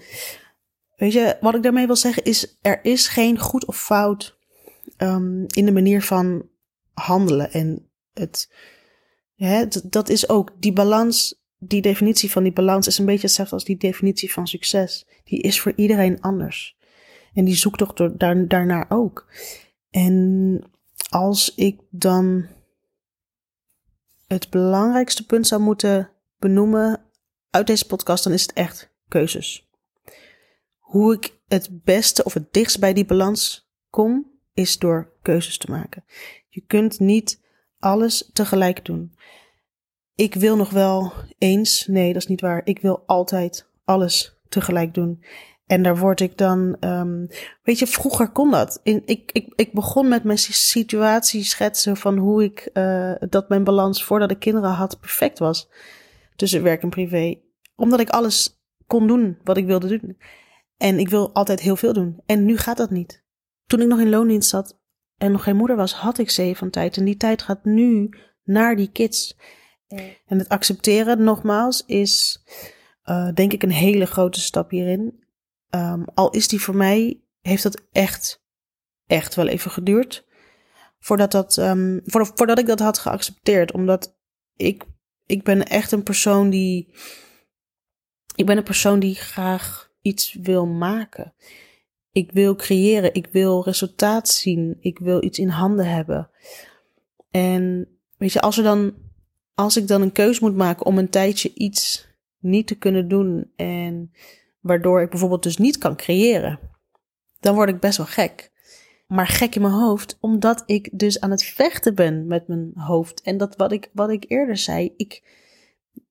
weet 0.95 1.13
je, 1.13 1.37
wat 1.41 1.55
ik 1.55 1.63
daarmee 1.63 1.85
wil 1.85 1.95
zeggen 1.95 2.23
is, 2.23 2.57
er 2.61 2.79
is 2.83 3.07
geen 3.07 3.39
goed 3.39 3.65
of 3.65 3.81
fout 3.81 4.37
um, 4.97 5.45
in 5.47 5.65
de 5.65 5.71
manier 5.71 6.01
van 6.01 6.49
handelen. 6.93 7.51
En 7.51 7.89
het, 8.13 8.51
hè, 9.35 9.65
dat 9.89 10.09
is 10.09 10.29
ook 10.29 10.51
die 10.59 10.73
balans, 10.73 11.43
die 11.57 11.81
definitie 11.81 12.31
van 12.31 12.43
die 12.43 12.53
balans 12.53 12.87
is 12.87 12.97
een 12.97 13.05
beetje 13.05 13.27
hetzelfde 13.27 13.55
als 13.55 13.65
die 13.65 13.77
definitie 13.77 14.33
van 14.33 14.47
succes. 14.47 15.07
Die 15.23 15.41
is 15.41 15.61
voor 15.61 15.73
iedereen 15.75 16.21
anders. 16.21 16.77
En 17.33 17.45
die 17.45 17.55
zoekt 17.55 17.77
toch 17.77 17.93
daar, 17.93 18.47
daarnaar 18.47 18.85
ook. 18.89 19.27
En 19.89 20.63
als 21.09 21.55
ik 21.55 21.79
dan 21.89 22.45
het 24.35 24.49
belangrijkste 24.49 25.25
punt 25.25 25.47
zou 25.47 25.61
moeten 25.61 26.09
benoemen 26.39 27.01
uit 27.49 27.67
deze 27.67 27.85
podcast, 27.85 28.23
dan 28.23 28.33
is 28.33 28.41
het 28.41 28.53
echt 28.53 28.89
keuzes. 29.07 29.69
Hoe 30.77 31.13
ik 31.13 31.39
het 31.47 31.83
beste 31.83 32.23
of 32.23 32.33
het 32.33 32.53
dichtst 32.53 32.79
bij 32.79 32.93
die 32.93 33.05
balans 33.05 33.69
kom, 33.89 34.31
is 34.53 34.79
door 34.79 35.11
keuzes 35.21 35.57
te 35.57 35.71
maken. 35.71 36.03
Je 36.49 36.61
kunt 36.67 36.99
niet 36.99 37.41
alles 37.79 38.29
tegelijk 38.33 38.85
doen. 38.85 39.15
Ik 40.15 40.33
wil 40.33 40.55
nog 40.55 40.69
wel 40.69 41.13
eens, 41.37 41.87
nee, 41.87 42.13
dat 42.13 42.21
is 42.21 42.27
niet 42.27 42.41
waar. 42.41 42.61
Ik 42.63 42.79
wil 42.79 43.03
altijd 43.05 43.69
alles 43.83 44.37
tegelijk 44.49 44.93
doen. 44.93 45.23
En 45.65 45.84
daar 45.84 45.97
word 45.97 46.19
ik 46.19 46.38
dan, 46.38 46.78
um, 46.80 47.28
weet 47.63 47.80
je, 47.80 47.88
vroeger 47.88 48.30
kon 48.30 48.51
dat. 48.51 48.80
In, 48.84 49.01
ik, 49.06 49.32
ik, 49.32 49.54
ik 49.56 49.73
begon 49.73 50.08
met 50.08 50.23
mijn 50.23 50.38
situatie 50.38 51.43
schetsen 51.43 51.97
van 51.97 52.17
hoe 52.17 52.43
ik, 52.43 52.69
uh, 52.73 53.13
dat 53.30 53.49
mijn 53.49 53.63
balans 53.63 54.04
voordat 54.04 54.32
ik 54.32 54.39
kinderen 54.39 54.69
had 54.69 54.99
perfect 54.99 55.39
was. 55.39 55.69
Tussen 56.36 56.63
werk 56.63 56.82
en 56.82 56.89
privé. 56.89 57.39
Omdat 57.75 57.99
ik 57.99 58.10
alles 58.10 58.60
kon 58.88 59.08
doen 59.08 59.38
wat 59.43 59.58
ik 59.58 59.65
wilde 59.65 59.88
doen. 59.88 60.17
En 60.78 60.99
ik 60.99 61.10
wil 61.10 61.34
altijd 61.34 61.60
heel 61.60 61.75
veel 61.75 61.93
doen. 61.93 62.21
En 62.25 62.45
nu 62.45 62.58
gaat 62.58 62.78
dat 62.78 62.89
niet. 62.89 63.23
Toen 63.65 63.82
ik 63.82 63.88
nog 63.88 63.99
in 63.99 64.10
loondienst 64.10 64.49
zat 64.49 64.80
en 65.17 65.32
nog 65.32 65.43
geen 65.43 65.56
moeder 65.56 65.75
was, 65.75 65.93
had 65.93 66.17
ik 66.17 66.30
zeven 66.30 66.56
van 66.56 66.69
tijd. 66.69 66.97
En 66.97 67.06
die 67.06 67.17
tijd 67.17 67.41
gaat 67.41 67.65
nu 67.65 68.10
naar 68.43 68.75
die 68.75 68.91
kids. 68.91 69.38
En 70.25 70.38
het 70.38 70.49
accepteren, 70.49 71.23
nogmaals, 71.23 71.84
is 71.86 72.43
uh, 73.06 73.34
denk 73.34 73.54
ik 73.54 73.63
een 73.63 73.71
hele 73.71 74.06
grote 74.06 74.39
stap 74.39 74.69
hierin. 74.69 75.24
Um, 75.69 76.06
al 76.13 76.30
is 76.30 76.47
die 76.47 76.62
voor 76.62 76.75
mij, 76.75 77.21
heeft 77.41 77.63
dat 77.63 77.82
echt, 77.91 78.43
echt 79.08 79.36
wel 79.36 79.47
even 79.47 79.71
geduurd. 79.71 80.25
Voordat, 80.99 81.32
dat, 81.32 81.58
um, 81.58 82.01
voordat 82.06 82.60
ik 82.60 82.65
dat 82.65 82.80
had 82.80 82.97
geaccepteerd. 82.97 83.71
Omdat 83.71 84.17
ik, 84.56 84.84
ik 85.25 85.43
ben 85.43 85.65
echt 85.65 85.91
een 85.91 86.04
persoon 86.04 86.49
die. 86.49 86.93
Ik 88.36 88.45
ben 88.45 88.58
een 88.58 88.63
persoon 88.63 88.99
die 88.99 89.15
graag 89.15 89.91
iets 90.01 90.34
wil 90.34 90.65
maken. 90.65 91.34
Ik 92.12 92.32
wil 92.32 92.56
creëren. 92.56 93.13
Ik 93.13 93.28
wil 93.32 93.63
resultaat 93.63 94.30
zien. 94.30 94.78
Ik 94.80 94.99
wil 94.99 95.23
iets 95.23 95.39
in 95.39 95.49
handen 95.49 95.89
hebben. 95.89 96.30
En 97.32 97.88
weet 98.17 98.34
je, 98.34 98.41
als 98.41 98.58
er 98.58 98.63
dan. 98.63 98.93
Als 99.54 99.78
ik 99.78 99.88
dan 99.88 100.01
een 100.01 100.12
keus 100.12 100.39
moet 100.39 100.56
maken 100.56 100.86
om 100.86 100.97
een 100.97 101.10
tijdje 101.10 101.54
iets 101.54 102.08
niet 102.39 102.67
te 102.67 102.78
kunnen 102.78 103.08
doen. 103.08 103.51
En 103.56 104.12
waardoor 104.65 105.01
ik 105.01 105.10
bijvoorbeeld 105.10 105.43
dus 105.43 105.58
niet 105.58 105.78
kan 105.78 105.95
creëren, 105.95 106.60
dan 107.39 107.56
word 107.56 107.69
ik 107.69 107.80
best 107.80 107.97
wel 107.97 108.06
gek. 108.06 108.51
Maar 109.08 109.28
gek 109.28 109.56
in 109.56 109.62
mijn 109.62 109.73
hoofd, 109.73 110.17
omdat 110.19 110.63
ik 110.65 110.89
dus 110.91 111.19
aan 111.19 111.32
het 111.32 111.43
vechten 111.43 111.95
ben 111.95 112.28
met 112.28 112.47
mijn 112.47 112.71
hoofd. 112.75 113.21
En 113.21 113.38
dat 113.38 113.56
wat 113.56 113.71
ik, 113.71 113.89
wat 113.93 114.10
ik 114.10 114.25
eerder 114.28 114.58
zei, 114.58 114.93
ik, 114.97 115.23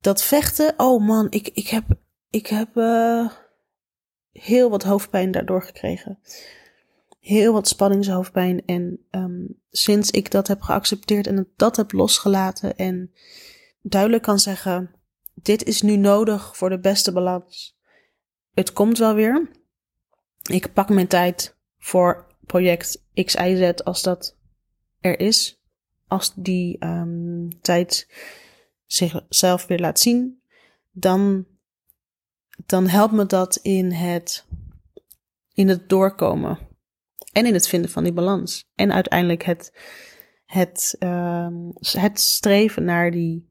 dat 0.01 0.23
vechten, 0.23 0.75
oh 0.77 1.07
man, 1.07 1.27
ik, 1.31 1.49
ik 1.49 1.69
heb, 1.69 1.85
ik 2.31 2.47
heb 2.47 2.77
uh, 2.77 3.31
heel 4.33 4.71
wat 4.71 4.83
hoofdpijn 4.83 5.31
daardoor 5.31 5.63
gekregen. 5.63 6.19
heel 7.21 7.53
wat 7.53 7.69
spanningshoofdpijn. 7.69 8.65
En 8.67 8.99
um, 9.11 9.61
sinds 9.71 10.11
ik 10.11 10.31
dat 10.31 10.49
heb 10.49 10.61
geaccepteerd 10.61 11.27
en 11.27 11.49
dat 11.57 11.77
heb 11.77 11.93
losgelaten 11.93 12.77
en 12.77 13.13
duidelijk 13.83 14.23
kan 14.23 14.39
zeggen: 14.39 14.91
dit 15.35 15.65
is 15.65 15.83
nu 15.83 15.97
nodig 15.97 16.57
voor 16.57 16.69
de 16.69 16.81
beste 16.81 17.13
balans. 17.13 17.75
Het 18.55 18.73
komt 18.73 18.99
wel 18.99 19.15
weer. 19.15 19.51
Ik 20.43 20.73
pak 20.73 20.89
mijn 20.89 21.07
tijd 21.07 21.57
voor 21.79 22.27
project 22.47 23.05
X, 23.25 23.35
Y, 23.35 23.57
Z 23.57 23.81
als 23.81 24.03
dat 24.03 24.37
er 25.01 25.21
is. 25.21 25.63
Als 26.07 26.33
die 26.35 26.85
um, 26.85 27.61
tijd 27.61 28.09
zichzelf 28.87 29.67
weer 29.67 29.79
laat 29.79 30.01
zien, 30.01 30.43
dan, 30.93 31.47
dan 32.67 32.87
helpt 32.87 33.13
me 33.13 33.27
dat 33.27 33.57
in 33.57 33.93
het, 33.93 34.47
in 35.53 35.69
het 35.69 35.89
doorkomen. 35.89 36.59
En 37.33 37.47
in 37.47 37.55
het 37.55 37.69
vinden 37.69 37.91
van 37.91 38.05
die 38.05 38.13
balans. 38.13 38.71
En 38.75 38.93
uiteindelijk 38.93 39.43
het, 39.43 39.73
het, 40.47 40.97
um, 40.99 41.73
het 41.81 42.21
streven 42.21 42.85
naar 42.85 43.11
die 43.11 43.49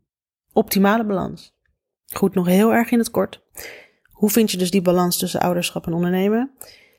optimale 0.51 1.05
balans. 1.05 1.55
Goed, 2.13 2.33
nog 2.33 2.45
heel 2.45 2.73
erg 2.73 2.91
in 2.91 2.99
het 2.99 3.11
kort. 3.11 3.41
Hoe 4.23 4.31
vind 4.31 4.51
je 4.51 4.57
dus 4.57 4.71
die 4.71 4.81
balans 4.81 5.17
tussen 5.17 5.39
ouderschap 5.39 5.87
en 5.87 5.93
ondernemen? 5.93 6.51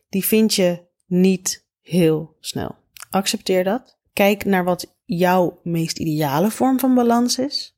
Die 0.08 0.24
vind 0.24 0.54
je 0.54 0.82
niet 1.06 1.66
heel 1.80 2.36
snel. 2.40 2.74
Accepteer 3.10 3.64
dat. 3.64 3.98
Kijk 4.12 4.44
naar 4.44 4.64
wat 4.64 4.96
jouw 5.04 5.60
meest 5.62 5.98
ideale 5.98 6.50
vorm 6.50 6.78
van 6.78 6.94
balans 6.94 7.38
is. 7.38 7.76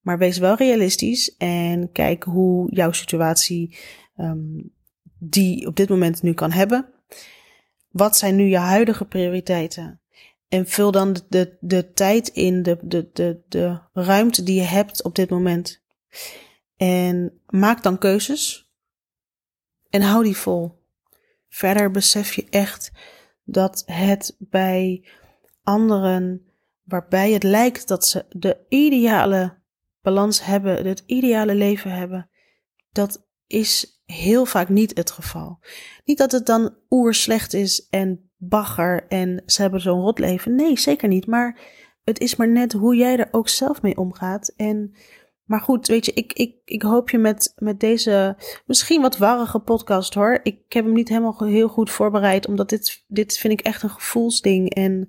Maar 0.00 0.18
wees 0.18 0.38
wel 0.38 0.54
realistisch 0.54 1.36
en 1.36 1.92
kijk 1.92 2.22
hoe 2.22 2.74
jouw 2.74 2.92
situatie 2.92 3.76
um, 4.16 4.72
die 5.18 5.66
op 5.66 5.76
dit 5.76 5.88
moment 5.88 6.22
nu 6.22 6.32
kan 6.32 6.52
hebben. 6.52 6.88
Wat 7.88 8.16
zijn 8.16 8.36
nu 8.36 8.44
je 8.44 8.58
huidige 8.58 9.04
prioriteiten? 9.04 10.00
En 10.48 10.66
vul 10.66 10.90
dan 10.90 11.12
de, 11.12 11.22
de, 11.28 11.56
de 11.60 11.92
tijd 11.92 12.28
in, 12.28 12.62
de, 12.62 12.78
de, 12.82 13.10
de, 13.12 13.40
de 13.48 13.80
ruimte 13.92 14.42
die 14.42 14.54
je 14.54 14.66
hebt 14.66 15.02
op 15.02 15.14
dit 15.14 15.30
moment. 15.30 15.82
En 16.76 17.40
maak 17.46 17.82
dan 17.82 17.98
keuzes. 17.98 18.61
En 19.92 20.02
hou 20.02 20.24
die 20.24 20.36
vol. 20.36 20.80
Verder 21.48 21.90
besef 21.90 22.32
je 22.32 22.46
echt 22.50 22.92
dat 23.44 23.82
het 23.86 24.36
bij 24.38 25.08
anderen, 25.62 26.46
waarbij 26.82 27.32
het 27.32 27.42
lijkt 27.42 27.88
dat 27.88 28.06
ze 28.06 28.24
de 28.28 28.58
ideale 28.68 29.58
balans 30.00 30.44
hebben, 30.44 30.86
het 30.86 31.02
ideale 31.06 31.54
leven 31.54 31.90
hebben, 31.90 32.30
dat 32.92 33.26
is 33.46 34.02
heel 34.04 34.44
vaak 34.44 34.68
niet 34.68 34.96
het 34.96 35.10
geval. 35.10 35.58
Niet 36.04 36.18
dat 36.18 36.32
het 36.32 36.46
dan 36.46 36.76
oer 36.90 37.14
slecht 37.14 37.52
is 37.52 37.88
en 37.88 38.30
bagger 38.36 39.06
en 39.08 39.42
ze 39.46 39.62
hebben 39.62 39.80
zo'n 39.80 40.00
rot 40.00 40.18
leven. 40.18 40.54
Nee, 40.54 40.78
zeker 40.78 41.08
niet. 41.08 41.26
Maar 41.26 41.60
het 42.04 42.20
is 42.20 42.36
maar 42.36 42.48
net 42.48 42.72
hoe 42.72 42.96
jij 42.96 43.18
er 43.18 43.28
ook 43.30 43.48
zelf 43.48 43.82
mee 43.82 43.96
omgaat. 43.96 44.52
En, 44.56 44.94
maar 45.52 45.60
goed, 45.60 45.86
weet 45.86 46.06
je, 46.06 46.12
ik, 46.12 46.32
ik, 46.32 46.54
ik 46.64 46.82
hoop 46.82 47.10
je 47.10 47.18
met, 47.18 47.52
met 47.56 47.80
deze 47.80 48.36
misschien 48.66 49.00
wat 49.00 49.16
warrige 49.16 49.58
podcast 49.58 50.14
hoor. 50.14 50.40
Ik 50.42 50.58
heb 50.68 50.84
hem 50.84 50.94
niet 50.94 51.08
helemaal 51.08 51.44
heel 51.44 51.68
goed 51.68 51.90
voorbereid, 51.90 52.46
omdat 52.46 52.68
dit, 52.68 53.04
dit 53.06 53.38
vind 53.38 53.52
ik 53.52 53.60
echt 53.60 53.82
een 53.82 53.90
gevoelsding. 53.90 54.74
En 54.74 55.08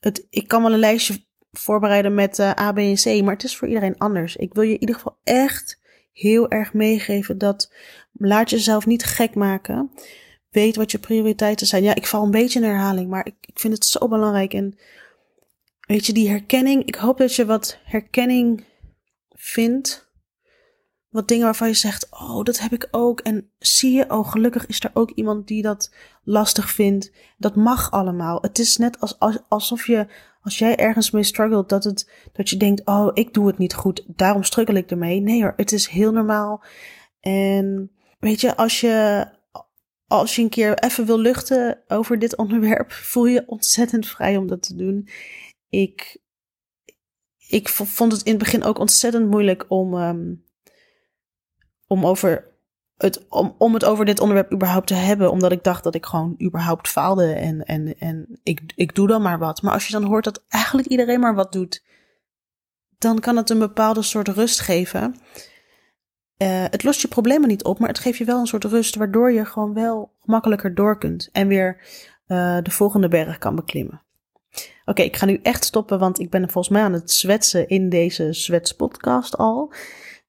het, 0.00 0.26
ik 0.30 0.48
kan 0.48 0.62
wel 0.62 0.72
een 0.72 0.78
lijstje 0.78 1.24
voorbereiden 1.52 2.14
met 2.14 2.38
uh, 2.38 2.50
A, 2.60 2.72
B 2.72 2.78
en 2.78 2.94
C, 2.94 3.22
maar 3.22 3.32
het 3.32 3.44
is 3.44 3.56
voor 3.56 3.68
iedereen 3.68 3.98
anders. 3.98 4.36
Ik 4.36 4.54
wil 4.54 4.62
je 4.62 4.72
in 4.72 4.80
ieder 4.80 4.94
geval 4.94 5.18
echt 5.24 5.80
heel 6.12 6.50
erg 6.50 6.74
meegeven 6.74 7.38
dat 7.38 7.72
laat 8.12 8.50
jezelf 8.50 8.86
niet 8.86 9.04
gek 9.04 9.34
maken. 9.34 9.90
Weet 10.50 10.76
wat 10.76 10.90
je 10.90 10.98
prioriteiten 10.98 11.66
zijn. 11.66 11.82
Ja, 11.82 11.94
ik 11.94 12.06
val 12.06 12.24
een 12.24 12.30
beetje 12.30 12.58
in 12.58 12.64
herhaling, 12.64 13.10
maar 13.10 13.26
ik, 13.26 13.36
ik 13.40 13.58
vind 13.58 13.74
het 13.74 13.86
zo 13.86 14.08
belangrijk. 14.08 14.54
En 14.54 14.78
weet 15.80 16.06
je, 16.06 16.12
die 16.12 16.28
herkenning. 16.28 16.84
Ik 16.84 16.94
hoop 16.94 17.18
dat 17.18 17.34
je 17.34 17.46
wat 17.46 17.78
herkenning 17.84 18.64
vindt. 19.36 20.10
Wat 21.08 21.28
dingen 21.28 21.44
waarvan 21.44 21.68
je 21.68 21.74
zegt, 21.74 22.06
oh, 22.10 22.42
dat 22.42 22.58
heb 22.58 22.72
ik 22.72 22.88
ook. 22.90 23.20
En 23.20 23.50
zie 23.58 23.92
je, 23.92 24.10
oh, 24.10 24.30
gelukkig 24.30 24.66
is 24.66 24.84
er 24.84 24.90
ook 24.94 25.10
iemand 25.10 25.46
die 25.46 25.62
dat 25.62 25.94
lastig 26.22 26.70
vindt. 26.70 27.12
Dat 27.38 27.56
mag 27.56 27.90
allemaal. 27.90 28.38
Het 28.40 28.58
is 28.58 28.76
net 28.76 29.00
als, 29.00 29.18
alsof 29.48 29.86
je, 29.86 30.06
als 30.40 30.58
jij 30.58 30.76
ergens 30.76 31.10
mee 31.10 31.22
struggelt, 31.22 31.68
dat, 31.68 31.84
het, 31.84 32.10
dat 32.32 32.50
je 32.50 32.56
denkt, 32.56 32.86
oh, 32.86 33.10
ik 33.12 33.34
doe 33.34 33.46
het 33.46 33.58
niet 33.58 33.74
goed. 33.74 34.04
Daarom 34.06 34.42
struggle 34.42 34.78
ik 34.78 34.90
ermee. 34.90 35.20
Nee 35.20 35.42
hoor, 35.42 35.52
het 35.56 35.72
is 35.72 35.86
heel 35.86 36.12
normaal. 36.12 36.64
En 37.20 37.90
weet 38.18 38.40
je, 38.40 38.56
als 38.56 38.80
je, 38.80 39.26
als 40.06 40.36
je 40.36 40.42
een 40.42 40.48
keer 40.48 40.78
even 40.78 41.06
wil 41.06 41.18
luchten 41.18 41.82
over 41.88 42.18
dit 42.18 42.36
onderwerp, 42.36 42.92
voel 42.92 43.26
je 43.26 43.44
ontzettend 43.46 44.08
vrij 44.08 44.36
om 44.36 44.46
dat 44.46 44.62
te 44.62 44.76
doen. 44.76 45.08
Ik, 45.68 46.18
ik 47.48 47.68
vond 47.68 48.12
het 48.12 48.22
in 48.22 48.32
het 48.32 48.42
begin 48.42 48.64
ook 48.64 48.78
ontzettend 48.78 49.30
moeilijk 49.30 49.64
om, 49.68 49.94
um, 49.94 50.44
om, 51.86 52.06
over 52.06 52.54
het, 52.96 53.28
om, 53.28 53.54
om 53.58 53.74
het 53.74 53.84
over 53.84 54.04
dit 54.04 54.20
onderwerp 54.20 54.52
überhaupt 54.52 54.86
te 54.86 54.94
hebben. 54.94 55.30
Omdat 55.30 55.52
ik 55.52 55.64
dacht 55.64 55.84
dat 55.84 55.94
ik 55.94 56.06
gewoon 56.06 56.34
überhaupt 56.42 56.88
faalde 56.88 57.32
en, 57.32 57.64
en, 57.64 57.98
en 57.98 58.40
ik, 58.42 58.72
ik 58.74 58.94
doe 58.94 59.06
dan 59.06 59.22
maar 59.22 59.38
wat. 59.38 59.62
Maar 59.62 59.72
als 59.72 59.86
je 59.86 59.92
dan 59.92 60.04
hoort 60.04 60.24
dat 60.24 60.44
eigenlijk 60.48 60.88
iedereen 60.88 61.20
maar 61.20 61.34
wat 61.34 61.52
doet, 61.52 61.84
dan 62.98 63.20
kan 63.20 63.36
het 63.36 63.50
een 63.50 63.58
bepaalde 63.58 64.02
soort 64.02 64.28
rust 64.28 64.60
geven. 64.60 65.14
Uh, 66.42 66.64
het 66.64 66.82
lost 66.84 67.00
je 67.00 67.08
problemen 67.08 67.48
niet 67.48 67.64
op, 67.64 67.78
maar 67.78 67.88
het 67.88 67.98
geeft 67.98 68.18
je 68.18 68.24
wel 68.24 68.38
een 68.38 68.46
soort 68.46 68.64
rust, 68.64 68.94
waardoor 68.94 69.32
je 69.32 69.44
gewoon 69.44 69.74
wel 69.74 70.14
gemakkelijker 70.20 70.74
door 70.74 70.98
kunt 70.98 71.28
en 71.32 71.48
weer 71.48 71.80
uh, 72.26 72.58
de 72.62 72.70
volgende 72.70 73.08
berg 73.08 73.38
kan 73.38 73.54
beklimmen. 73.54 74.05
Oké, 74.84 75.02
ik 75.02 75.16
ga 75.16 75.26
nu 75.26 75.38
echt 75.42 75.64
stoppen, 75.64 75.98
want 75.98 76.18
ik 76.18 76.30
ben 76.30 76.50
volgens 76.50 76.68
mij 76.68 76.82
aan 76.82 76.92
het 76.92 77.10
zwetsen 77.10 77.68
in 77.68 77.88
deze 77.88 78.32
zwetspodcast 78.32 79.36
al. 79.36 79.72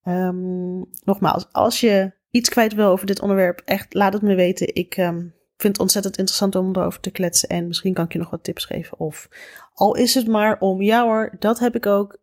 Um, 0.08 0.86
nogmaals, 1.04 1.46
als 1.52 1.80
je 1.80 2.12
iets 2.32 2.50
kwijt 2.50 2.74
wil 2.74 2.90
over 2.90 3.06
dit 3.06 3.22
onderwerp, 3.22 3.62
echt 3.66 3.94
laat 3.94 4.14
het 4.14 4.22
me 4.22 4.36
weten. 4.36 4.76
Ik 4.76 4.98
um, 4.98 5.36
vind 5.58 5.74
het 5.74 5.80
ontzettend 5.80 6.18
interessant 6.18 6.56
om 6.56 6.76
erover 6.76 7.00
te 7.00 7.12
kletsen 7.12 7.50
en 7.50 7.68
misschien 7.68 7.94
kan 7.94 8.06
ik 8.06 8.14
je 8.14 8.20
nog 8.20 8.30
wat 8.30 8.44
tips 8.44 8.66
geven. 8.66 9.00
Of 9.00 9.30
al 9.74 9.96
is 9.96 10.14
het 10.14 10.28
maar 10.28 10.60
om, 10.60 10.82
ja 10.82 11.04
hoor, 11.04 11.36
dat 11.40 11.60
heb 11.60 11.76
ik 11.76 11.86
ook. 11.86 12.18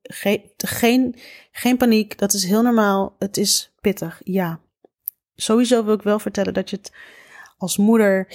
Geen, 0.57 1.15
geen 1.53 1.77
paniek, 1.77 2.19
dat 2.19 2.33
is 2.33 2.45
heel 2.45 2.63
normaal. 2.63 3.17
Het 3.19 3.37
is 3.37 3.75
pittig, 3.81 4.21
ja. 4.25 4.61
Sowieso 5.35 5.85
wil 5.85 5.95
ik 5.95 6.03
wel 6.03 6.19
vertellen 6.19 6.55
dat 6.55 6.71
je 6.71 6.77
het 6.77 6.93
als 7.59 7.77
moeder 7.77 8.29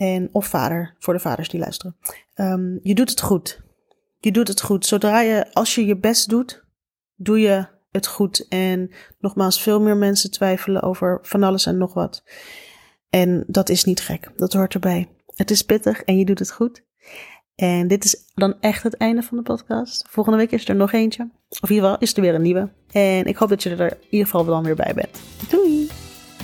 en 0.00 0.28
of 0.32 0.46
vader, 0.46 0.94
voor 0.98 1.14
de 1.14 1.20
vaders 1.20 1.48
die 1.48 1.60
luisteren, 1.60 1.96
um, 2.34 2.80
je 2.82 2.94
doet 2.94 3.10
het 3.10 3.20
goed. 3.20 3.60
Je 4.18 4.32
doet 4.32 4.48
het 4.48 4.60
goed. 4.60 4.86
Zodra 4.86 5.20
je, 5.20 5.52
als 5.52 5.74
je 5.74 5.86
je 5.86 5.96
best 5.96 6.28
doet, 6.28 6.64
doe 7.16 7.40
je 7.40 7.66
het 7.90 8.06
goed. 8.06 8.48
En 8.48 8.90
nogmaals, 9.18 9.62
veel 9.62 9.80
meer 9.80 9.96
mensen 9.96 10.30
twijfelen 10.30 10.82
over 10.82 11.18
van 11.22 11.42
alles 11.42 11.66
en 11.66 11.78
nog 11.78 11.94
wat. 11.94 12.24
En 13.10 13.44
dat 13.46 13.68
is 13.68 13.84
niet 13.84 14.00
gek. 14.00 14.32
Dat 14.36 14.52
hoort 14.52 14.74
erbij. 14.74 15.08
Het 15.26 15.50
is 15.50 15.62
pittig 15.62 16.02
en 16.02 16.18
je 16.18 16.24
doet 16.24 16.38
het 16.38 16.52
goed. 16.52 16.84
En 17.54 17.88
dit 17.88 18.04
is 18.04 18.16
dan 18.34 18.60
echt 18.60 18.82
het 18.82 18.96
einde 18.96 19.22
van 19.22 19.36
de 19.36 19.42
podcast. 19.42 20.06
Volgende 20.08 20.38
week 20.38 20.50
is 20.50 20.68
er 20.68 20.74
nog 20.74 20.92
eentje. 20.92 21.30
Of 21.48 21.70
in 21.70 21.74
ieder 21.74 21.84
geval 21.84 21.98
is 21.98 22.14
er 22.14 22.22
weer 22.22 22.34
een 22.34 22.42
nieuwe. 22.42 22.72
En 22.90 23.24
ik 23.24 23.36
hoop 23.36 23.48
dat 23.48 23.62
je 23.62 23.70
er 23.70 23.92
in 23.92 24.06
ieder 24.10 24.26
geval 24.26 24.44
dan 24.44 24.64
weer 24.64 24.76
bij 24.76 24.94
bent. 24.94 25.20
Doei! 25.48 25.59